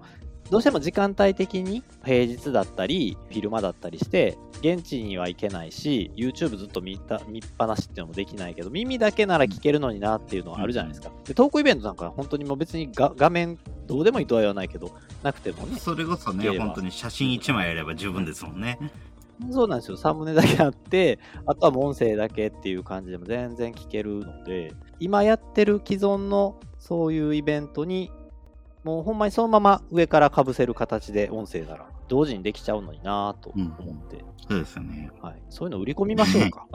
[0.49, 11.11] どうしても時間帯的に平日だったり、昼間だったりして、現地には行けないし、YouTube ずっと見た見っぱなしっていうのもできないけど、耳だけなら聞けるのになっていうのはあるじゃないですか。
[11.25, 14.91] でトークイベントなんか本当にもう別に画面どうでもいいとは言わないけど、
[15.21, 15.77] なくてもね。
[15.77, 18.79] それこそね、本当に写真1枚やれば十分ですもんね。
[19.51, 19.97] そうなんですよ。
[19.97, 28.11] サムネだけあって、あとはもう音声だけっていう感じでも全然聞けるので、今やってる既存のそういうイベントに
[28.89, 36.65] もうほんまにそのまま上からかぶせる形で音声なら同時にできちゃうのになと思って、うん、そうですよね、はい、そういうの売り込みましょうか。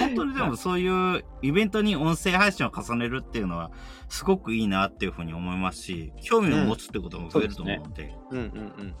[0.00, 3.70] 本当にでもそういうイベントに音声配信を重ねるっていうのは
[4.10, 8.94] すごくいいなっていうふうに思いますし興味を持つってことも増えると思うので,、うん、うんうんうん。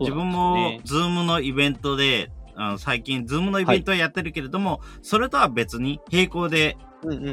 [0.00, 6.76] 自分も、ズームのイベントで、あの最近、ズームのイベントはやってるけれども、はい、それとは別に並行で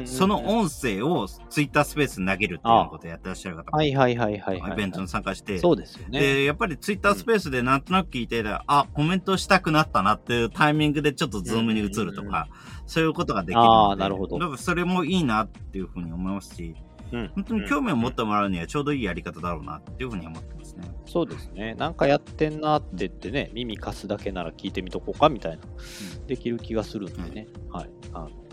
[0.04, 5.58] その音声をツイッタースペースに投げるっていうことをやってらっしゃる方はいはいはいはい、イベントに参加して。
[5.58, 6.20] そうですよね。
[6.20, 12.48] で、やっぱりツイッタースペースでなんとなく聞いて、うん、あ、コメントしたくなったなっていうタイミングでちょっとズームに移るとか、
[12.86, 14.38] そういうことができるああ、なるほど。
[14.38, 16.76] だからそれもいいなっていうふうに思いますし、
[17.12, 20.88] うん、本当に興味を持ってもらうにはちょうどいいやり方だろうなっていうふうに思ってますね。
[21.06, 21.74] そうですね。
[21.74, 27.48] なんかやってんなって言ってね、耳貸すだけなら聞いてみとこうかみたいな、うん、できる気がするんでね。
[27.70, 27.90] はい。
[28.12, 28.45] あの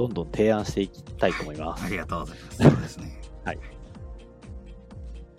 [0.00, 1.84] どんどん提案していきたいと思います。
[1.84, 2.56] ありがとうございます。
[2.56, 3.20] そうですね。
[3.44, 3.58] はい。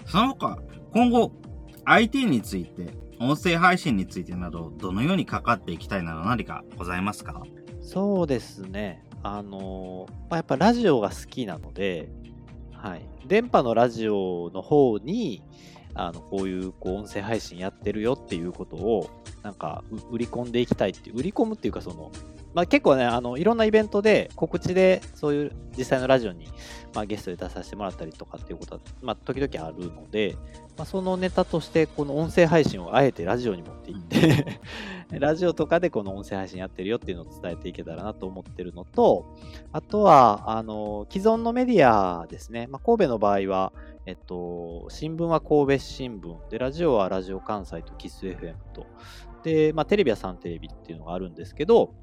[0.06, 0.60] その他、
[0.94, 1.32] 今後、
[1.86, 7.42] IT について、音声配信についてなど、どのようにかかっていきたいなど何かございますか？
[7.82, 9.04] そうですね。
[9.24, 12.12] あのまあ、やっぱラジオが好きなので、
[12.72, 13.08] はい。
[13.26, 15.42] 電波のラジオの方に、
[15.96, 19.10] あの、こういうこう音声配信やってるよっていうことを、
[19.42, 22.12] なんか、売り込んでいきたいって売り込むっていうか、その、
[22.54, 26.48] まあ、結構ね、あのいろんなイベントで告知でそういう実際のラジオに、
[26.94, 30.36] まあ、ゲストで出させてもらったりとかっていうことは、まあ、時々あるので、
[30.78, 34.60] まあ、そのネタとしてこの音声配信をあえてラジオに持っていって
[35.20, 39.26] ラジオとかでこの音声配信やってるよっていうのを伝えていけたらなと思ってるのと、
[39.72, 42.68] あとは、あの、既存のメディアですね。
[42.68, 43.74] まあ、神戸の場合は、
[44.06, 48.86] えっと、新聞は神戸新聞、で、ラジオはラジオ関西とキス FM と、
[49.44, 51.94] で、まあ、テレビはサンテレビっていうのがあるんですけど、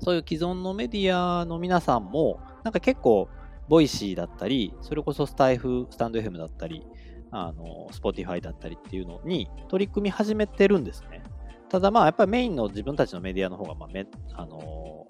[0.00, 3.28] そういう既存のメディアの皆さんも、なんか結構、
[3.68, 6.86] Voicy だったり、それこそスタイフ、 stand.fm だったり、
[7.30, 11.22] あの、 Spotify だったりっていうのに取り組み始めてるんですね。
[11.68, 15.06] ただまあ、やっぱりメインの自分たちのメディアの方が、まあ、めあの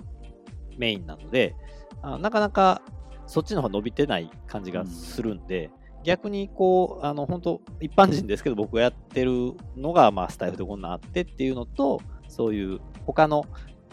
[0.78, 1.55] メインなので
[2.03, 2.82] あ、なかなか
[3.26, 5.66] そっちの方が伸びてない感じがするんで、
[5.99, 13.45] うん、逆にこう、あの、本当一般人ですけど、僕がやってるのが、まあ、スタイフでこんなあってっていうのと、そういう他の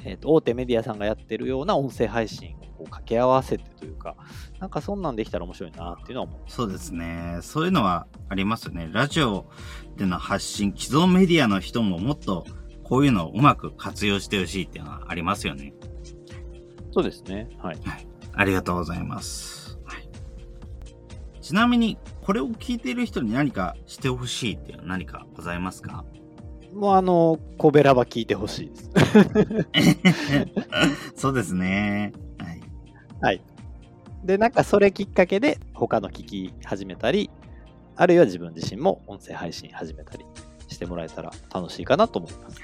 [0.06, 4.16] えーと、大手メディアさんがやってるような音声配信を掛け合わせてというか、
[4.60, 6.42] なんかそんなんできたら面白いなっていうのは思う。
[6.48, 7.40] そうですね。
[7.42, 8.90] そういうのはありますよね。
[8.92, 9.46] ラジオ
[9.96, 12.46] での発信、既存メディアの人ももっと
[12.84, 15.74] こういうのをうまく活用してほしいっていうのはありますよね。
[16.92, 17.50] そうですね。
[17.60, 17.80] はい。
[17.84, 19.80] はい、ありがとうございます。
[19.86, 20.10] はい、
[21.42, 26.06] ちなみに、これを聞いている人に何かしてほしいっていうのは何かございますか？
[26.74, 30.48] もうあの、コベラバ聞いてほしいです。
[31.16, 32.14] そうですね。
[32.40, 32.62] はい。
[33.22, 33.42] はい。
[34.24, 37.30] で、なんかそれきっかけで他の聞き始めたり、
[37.96, 40.26] あるいは自分自身も音声配信始めたり
[40.68, 42.58] してもらえたら楽しいかなと思います。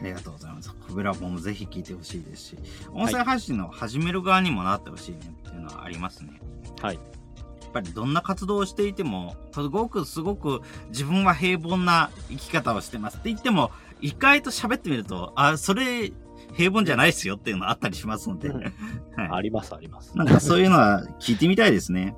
[0.00, 0.74] ありがとうございます。
[0.74, 2.56] コベラボもぜひ聞いてほしいですし、
[2.92, 6.40] 音声配信の始める側にもなってほしいねっていうのはありますね。
[6.80, 6.98] はい。
[7.76, 13.70] ぱりどんな活動をしていても、すごくすごく自分は平凡な生き方をしてますって言っても、
[14.00, 16.12] 意外と喋ってみると、あ、それ
[16.54, 18.48] 平凡じゃないですよっていうのあったりしますので。
[18.52, 18.70] はい、
[19.16, 20.16] あります、あります。
[20.16, 22.16] なんかそういうのは聞いてみたいですね。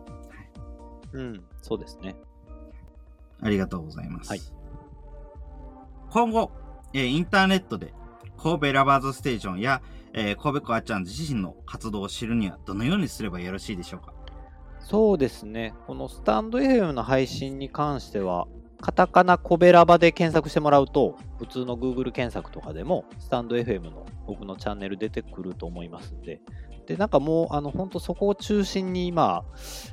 [1.12, 2.16] うん、そうですね。
[3.40, 4.30] ありがとうございます。
[4.30, 4.40] はい、
[6.10, 6.52] 今後、
[6.92, 7.94] えー、インターネットで
[8.36, 9.80] 神戸ラバーズステーションや、
[10.12, 14.12] えー、神戸子あっちゃん自身の活動を知るにはどのようにすればよろしいでしょうか？
[14.80, 15.74] そうですね。
[15.86, 18.46] このスタンド FM の配信に関しては、
[18.80, 26.40] カタカナコベラバで検索してもらうと、普通の Google 検索とかでも、スタンド FM の僕のチャンネル出てくると思いますんで、
[26.86, 29.44] で、なんかもう、あの、本当そこを中心に今、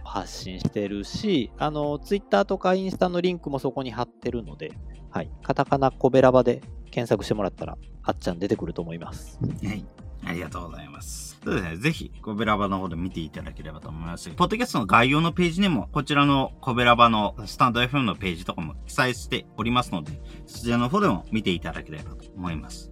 [0.03, 4.71] 発信してるし、あの、Twitter とかインスタのリンクもそこに貼ってるので、
[5.09, 6.61] はい、カタカナコベラバで
[6.91, 9.39] 検索してもらったら、あっちゃん出てくると思います。
[9.63, 9.85] はい。
[10.23, 11.34] ありがとうございます。
[11.45, 11.77] そうですね。
[11.77, 14.31] ぜひ、コベラバの方で見ていただければと思います。
[14.31, 22.89] ポッドキャストの概要のページにも、こちらのコベラバのスタンド FM のページとかも記載しておりますので、そちらの方でも見ていただければと思います。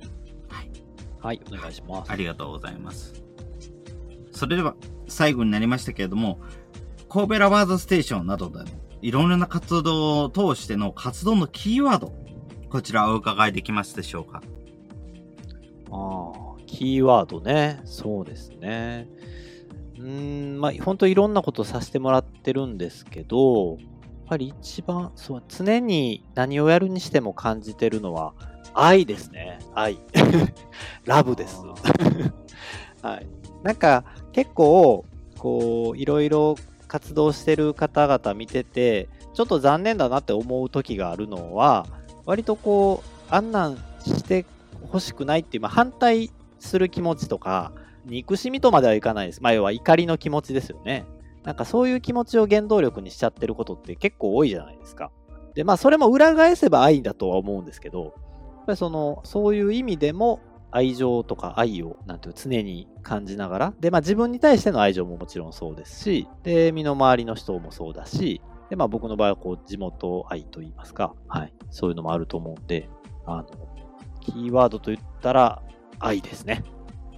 [0.49, 0.71] はい。
[1.19, 2.11] はい、お願いします。
[2.11, 3.23] ありがとうございます。
[4.31, 4.75] それでは、
[5.07, 6.39] 最後になりましたけれども、
[7.09, 8.65] 神戸ラバーズステーションなどでの
[9.01, 12.13] いろんな活動を通しての活動のキーワード、
[12.69, 14.43] こちらお伺いできますでしょうか？
[15.91, 16.52] ああ。
[16.73, 17.79] キーワードね。
[17.85, 19.07] そうですね。
[19.99, 23.77] うん、まあ、本当いろんなことさせてもらってるんですけど、やっ
[24.27, 28.33] ぱり一番、そう、常に何をやるにしても感じてるのは、
[28.73, 29.59] 愛ですね。
[29.75, 29.99] 愛。
[31.05, 31.61] ラブです。
[33.03, 33.27] はい。
[33.61, 35.05] なんか、結構、
[35.37, 36.55] こう、いろいろ
[36.87, 41.85] 活動してる方々見てて、ちょっと残念だなって思う時があるのは、
[42.25, 44.47] 割とこう、あんなんして
[44.91, 46.31] ほしくないっていう、まあ、反対
[46.67, 47.73] する気持ちとか、
[48.05, 49.41] 憎しみとまではいかないです。
[49.41, 51.05] まあ、要は怒りの気持ちですよね。
[51.43, 55.11] なんかそういう気持ちを原動力にしちゃってることって結構多いじゃないですか。
[55.55, 58.11] で、まあそれも裏返せば愛だとは思うんですけど、やっ
[58.65, 60.39] ぱりその、そういう意味でも
[60.71, 72.89] 愛情とか愛を、なんていう常に感じながら、で、まあ自分に対しての愛情ももちろんそうですし、で、身の回りの人もそうだし、で、まあ僕の場合はこう地元愛と言いますか、はい、そういうのもあると思うんで、
[73.25, 73.45] あの、
[74.21, 75.61] キーワードと言ったら、
[76.05, 76.63] 愛ですね。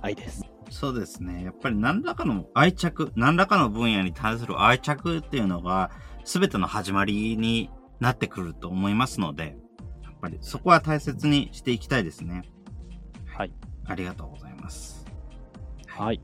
[0.01, 0.43] 愛です。
[0.69, 1.43] そうですね。
[1.43, 5.89] やっぱり何らかの愛着、何らかの分野に対する愛着っていうのが、
[6.23, 9.57] 全ての始まりになってくると思いますので、
[10.03, 12.43] やっぱりそこは大切にしていきたいですね。
[13.25, 13.53] はい。
[13.85, 15.05] ありがとうございます。
[15.87, 16.21] はい。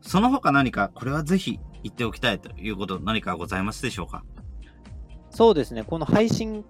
[0.00, 4.24] その他何か、これはぜひ言っておきたいということ何かございますでしょうか？
[5.30, 5.82] そうですね。
[5.82, 6.64] この配信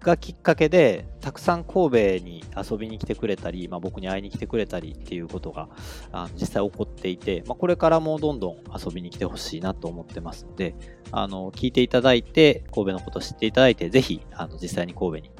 [0.00, 5.68] がきっかけで、たくさん神戸に遊びに来てくれたり、まあ、僕に会いに来てくれたりっていうことが
[6.12, 10.74] あ実際起こっていて、まあ、これからもどんどん遊びに来てほしいなと思ってますので、
[11.10, 15.30] あの聞いていただいて、神戸のことを知っていただいて、ぜひあの実際に神戸に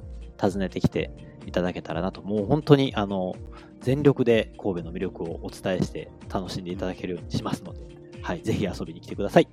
[0.40, 1.10] 訪ねてきて
[1.46, 3.34] いただけたらなと、もう本当にあの
[3.80, 7.80] 全力で神戸の魅力をお伝えして楽しんでいただけるようにしますので、
[8.22, 9.48] はい、ぜひ遊びに来てください。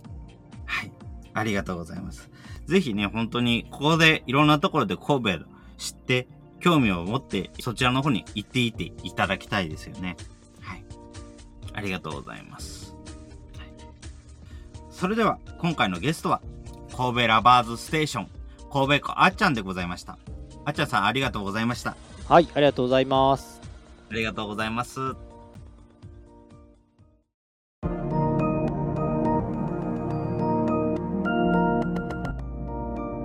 [0.66, 0.92] はい、
[1.34, 2.30] ありがとうございます。
[2.66, 5.46] ぜひね、本当に、ここでいろんなところで神戸
[5.78, 6.28] 知って、
[6.60, 10.18] 興味を持って、そちらの方に行っていていただきたいですよね。
[10.62, 10.84] はい。
[11.74, 12.96] ありがとうございます。
[13.58, 13.68] はい、
[14.90, 16.42] それでは、今回のゲストは、
[16.96, 18.30] 神戸ラバーズステーション、
[18.72, 20.18] 神戸子あっちゃんでございました。
[20.66, 21.96] あっちゃんさん、ありがとうございました。
[22.28, 23.62] はい、ありがとうございます。
[24.10, 25.25] ありがとうございます。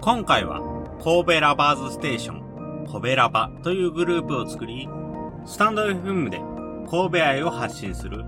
[0.03, 0.63] 今回は
[1.05, 4.89] 神戸ラバーズステーション、神戸ラバというグループを作り、
[5.45, 6.39] スタンド FM で
[6.91, 8.25] 神戸愛を発信する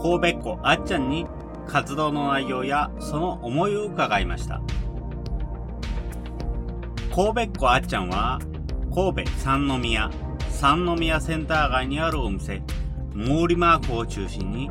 [0.00, 1.26] 神戸っ子あっちゃんに
[1.66, 4.60] 活動の内容やその思いを伺いました。
[7.12, 8.38] 神戸っ子あっちゃんは
[8.94, 10.08] 神戸三宮、
[10.50, 12.62] 三宮センター街にあるお店、
[13.16, 14.70] 毛利マークを中心に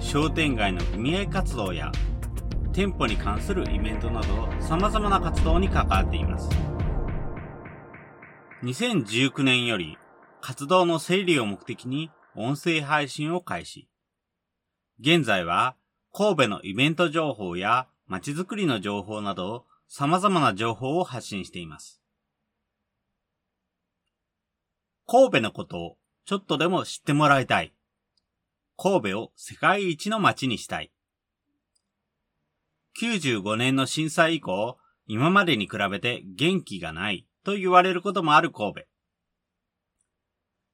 [0.00, 1.92] 商店街の組合活動や
[2.74, 6.50] 店舗に関するイベントなど様々な活動に関わっています。
[8.64, 9.96] 2019年より
[10.40, 13.88] 活動の整理を目的に音声配信を開始。
[14.98, 15.76] 現在は
[16.12, 22.02] 神戸のイベント情報や街づくりの情報など様々な情報を発信しています。
[25.06, 27.72] 神戸のことをちょっとでも知ってもらいたい。
[28.76, 30.90] 神戸を世界一の街にしたい。
[33.00, 38.80] 95年の震災以降、今までに比べて元気がないと言われることもある神戸。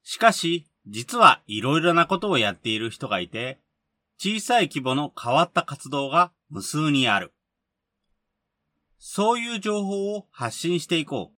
[0.02, 3.60] しかし、実は色々なことをやっている人がいて、
[4.18, 7.32] 小さい規模の変わった活動が無数にある。
[8.98, 11.36] そういう情報を発信していこう。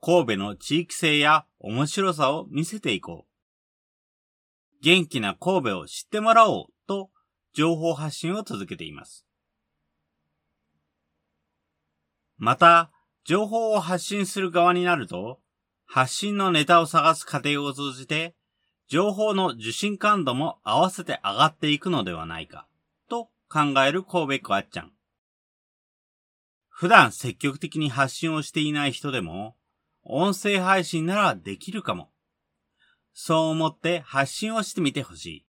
[0.00, 4.82] 神戸の地域性や面白さを見せていこう。
[4.82, 7.10] 元気な神戸を知ってもらおうと
[7.54, 9.26] 情報発信を続けています。
[12.36, 12.90] また、
[13.24, 15.40] 情報を発信する側になると、
[15.86, 18.34] 発信のネタを探す過程を通じて、
[18.88, 22.66] 情報の受信感度も合わせて上がっていくのではないか、
[23.08, 24.92] と考える神戸子あっちゃん。
[26.68, 29.56] 普段積極的に発信をしていない人でも、
[30.02, 32.10] 音声配信ならできるかも。
[33.14, 35.46] そう思って発信をしてみてほしい。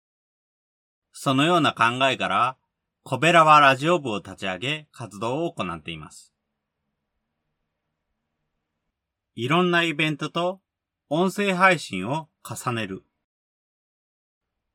[1.13, 2.57] そのような考えから、
[3.03, 6.32] コベラはラジオ部を立ち上げ活動を行っています。
[9.35, 10.61] いろんなイベントと
[11.09, 13.03] 音声配信を重ねる。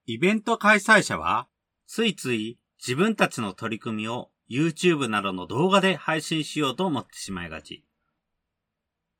[0.06, 1.48] イベント開催者は、
[1.86, 7.84] ついつい自分たちの取り組みを YouTube などの動画で配信しようと思ってしまいがち。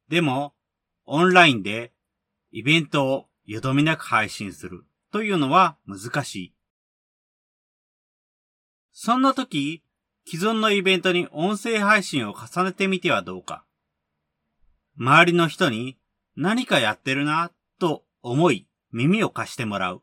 [0.09, 0.55] でも、
[1.05, 1.93] オンラインで
[2.51, 6.55] イベントをよどみなく配信するというのは難しい。
[8.93, 9.85] そんな時、
[10.27, 13.65] 既存のイベントに音声配信を重ねてみてはどうか。
[14.99, 15.97] 周りの人に
[16.37, 20.03] 何かやってるなと思い耳を貸してもらう。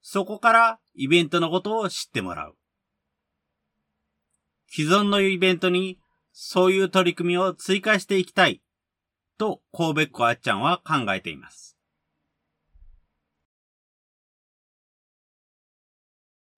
[0.00, 2.56] そこからイベントのことを知ってもらう。
[4.68, 5.98] 既存のイベントに
[6.32, 8.62] そういう取り組みを追加していきたい
[9.38, 11.76] と神戸っ子あっちゃんは考えています。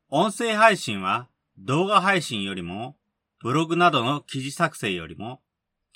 [0.08, 2.96] 音声配信は動画配信よりも
[3.42, 5.40] ブログなどの記事作成よりも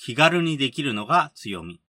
[0.02, 1.82] 気軽にできるのが強み。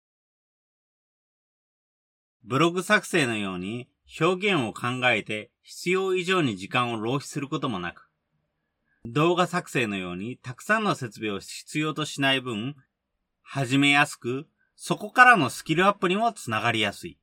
[2.44, 3.88] ブログ作成のように
[4.20, 8.10] 表現を考えて必要以上に時間を浪費することもなく、
[9.06, 12.76] 動画作成のようにたくさんの設備を必要としない分、
[13.44, 17.20] 始めやすく、そこからのスキルアップにもつながりやすい。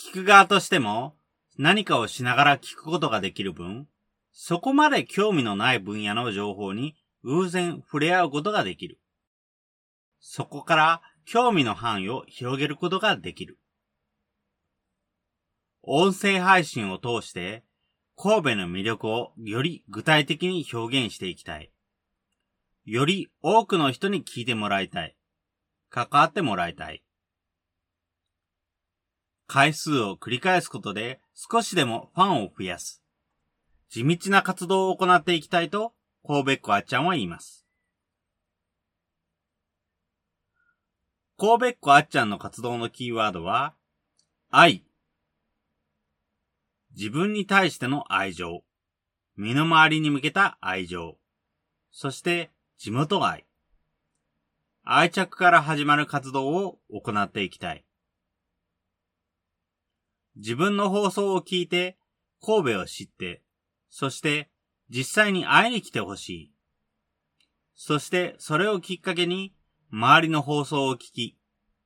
[0.00, 1.14] 聞く側としても
[1.58, 3.86] 何かをしながら聞くことができる分、
[4.32, 9.00] そこまで興味のない分野の情報に偶然触れ合うことができる。
[10.20, 13.58] そこから興味の範囲を広げることができる。
[15.82, 17.64] 音声配信を通して
[18.16, 21.72] 神戸の魅力をより具体的に表現していきたい。
[22.84, 25.16] より多くの人に聞いてもらいたい。
[25.88, 27.02] 関わってもらいたい。
[29.46, 33.02] 回数を繰り返すことで少しでもファンを増やす。
[33.88, 35.93] 地道な活動を行っていきたいと
[36.26, 37.66] 神戸っ子あっちゃんは言います。
[41.36, 43.74] 神戸っ子あっちゃんの活動のキーワードは、
[44.48, 44.86] 愛。
[46.96, 48.62] 自分に対しての愛情。
[49.36, 51.18] 身の回りに向けた愛情。
[51.90, 53.44] そして地元愛。
[54.82, 57.84] 愛着から始まる活動を行っていきたい。
[60.36, 61.98] 自分の放送を聞いて、
[62.40, 63.42] 神戸を知って、
[63.90, 64.50] そして
[64.90, 66.52] 実際に会いに来てほしい。
[67.74, 69.54] そしてそれをきっかけに
[69.90, 71.38] 周りの放送を聞き、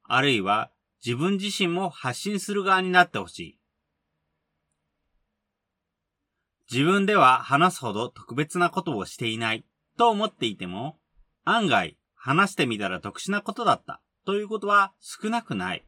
[0.04, 0.70] あるいは
[1.04, 3.58] 自分自身も発信する側になってほしい。
[6.70, 9.64] 自分では話すほど特別なことをしていない
[9.96, 10.98] と思っていても、
[11.44, 15.84] 案外話してみたら特殊なことだったということは少なくない。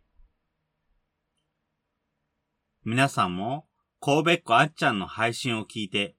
[2.85, 3.67] 皆さんも
[4.01, 6.17] 神戸っ子あっちゃんの配信を聞いて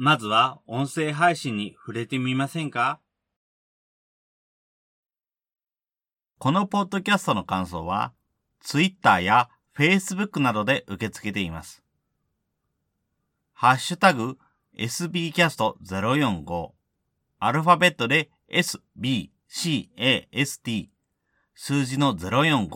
[0.00, 3.00] まずは音声配信に触れてみませんか？
[6.38, 8.12] このポッドキャストの感想は、
[8.60, 11.82] Twitter や Facebook などで受け付けています。
[13.54, 14.38] ハッシュタグ
[14.78, 16.70] sbcast045
[17.40, 19.30] アルファベットで sbcast
[21.56, 22.68] 数字の045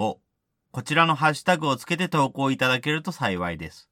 [0.73, 3.92] こちらのハッシュタグをつけて投稿いただけると幸いです。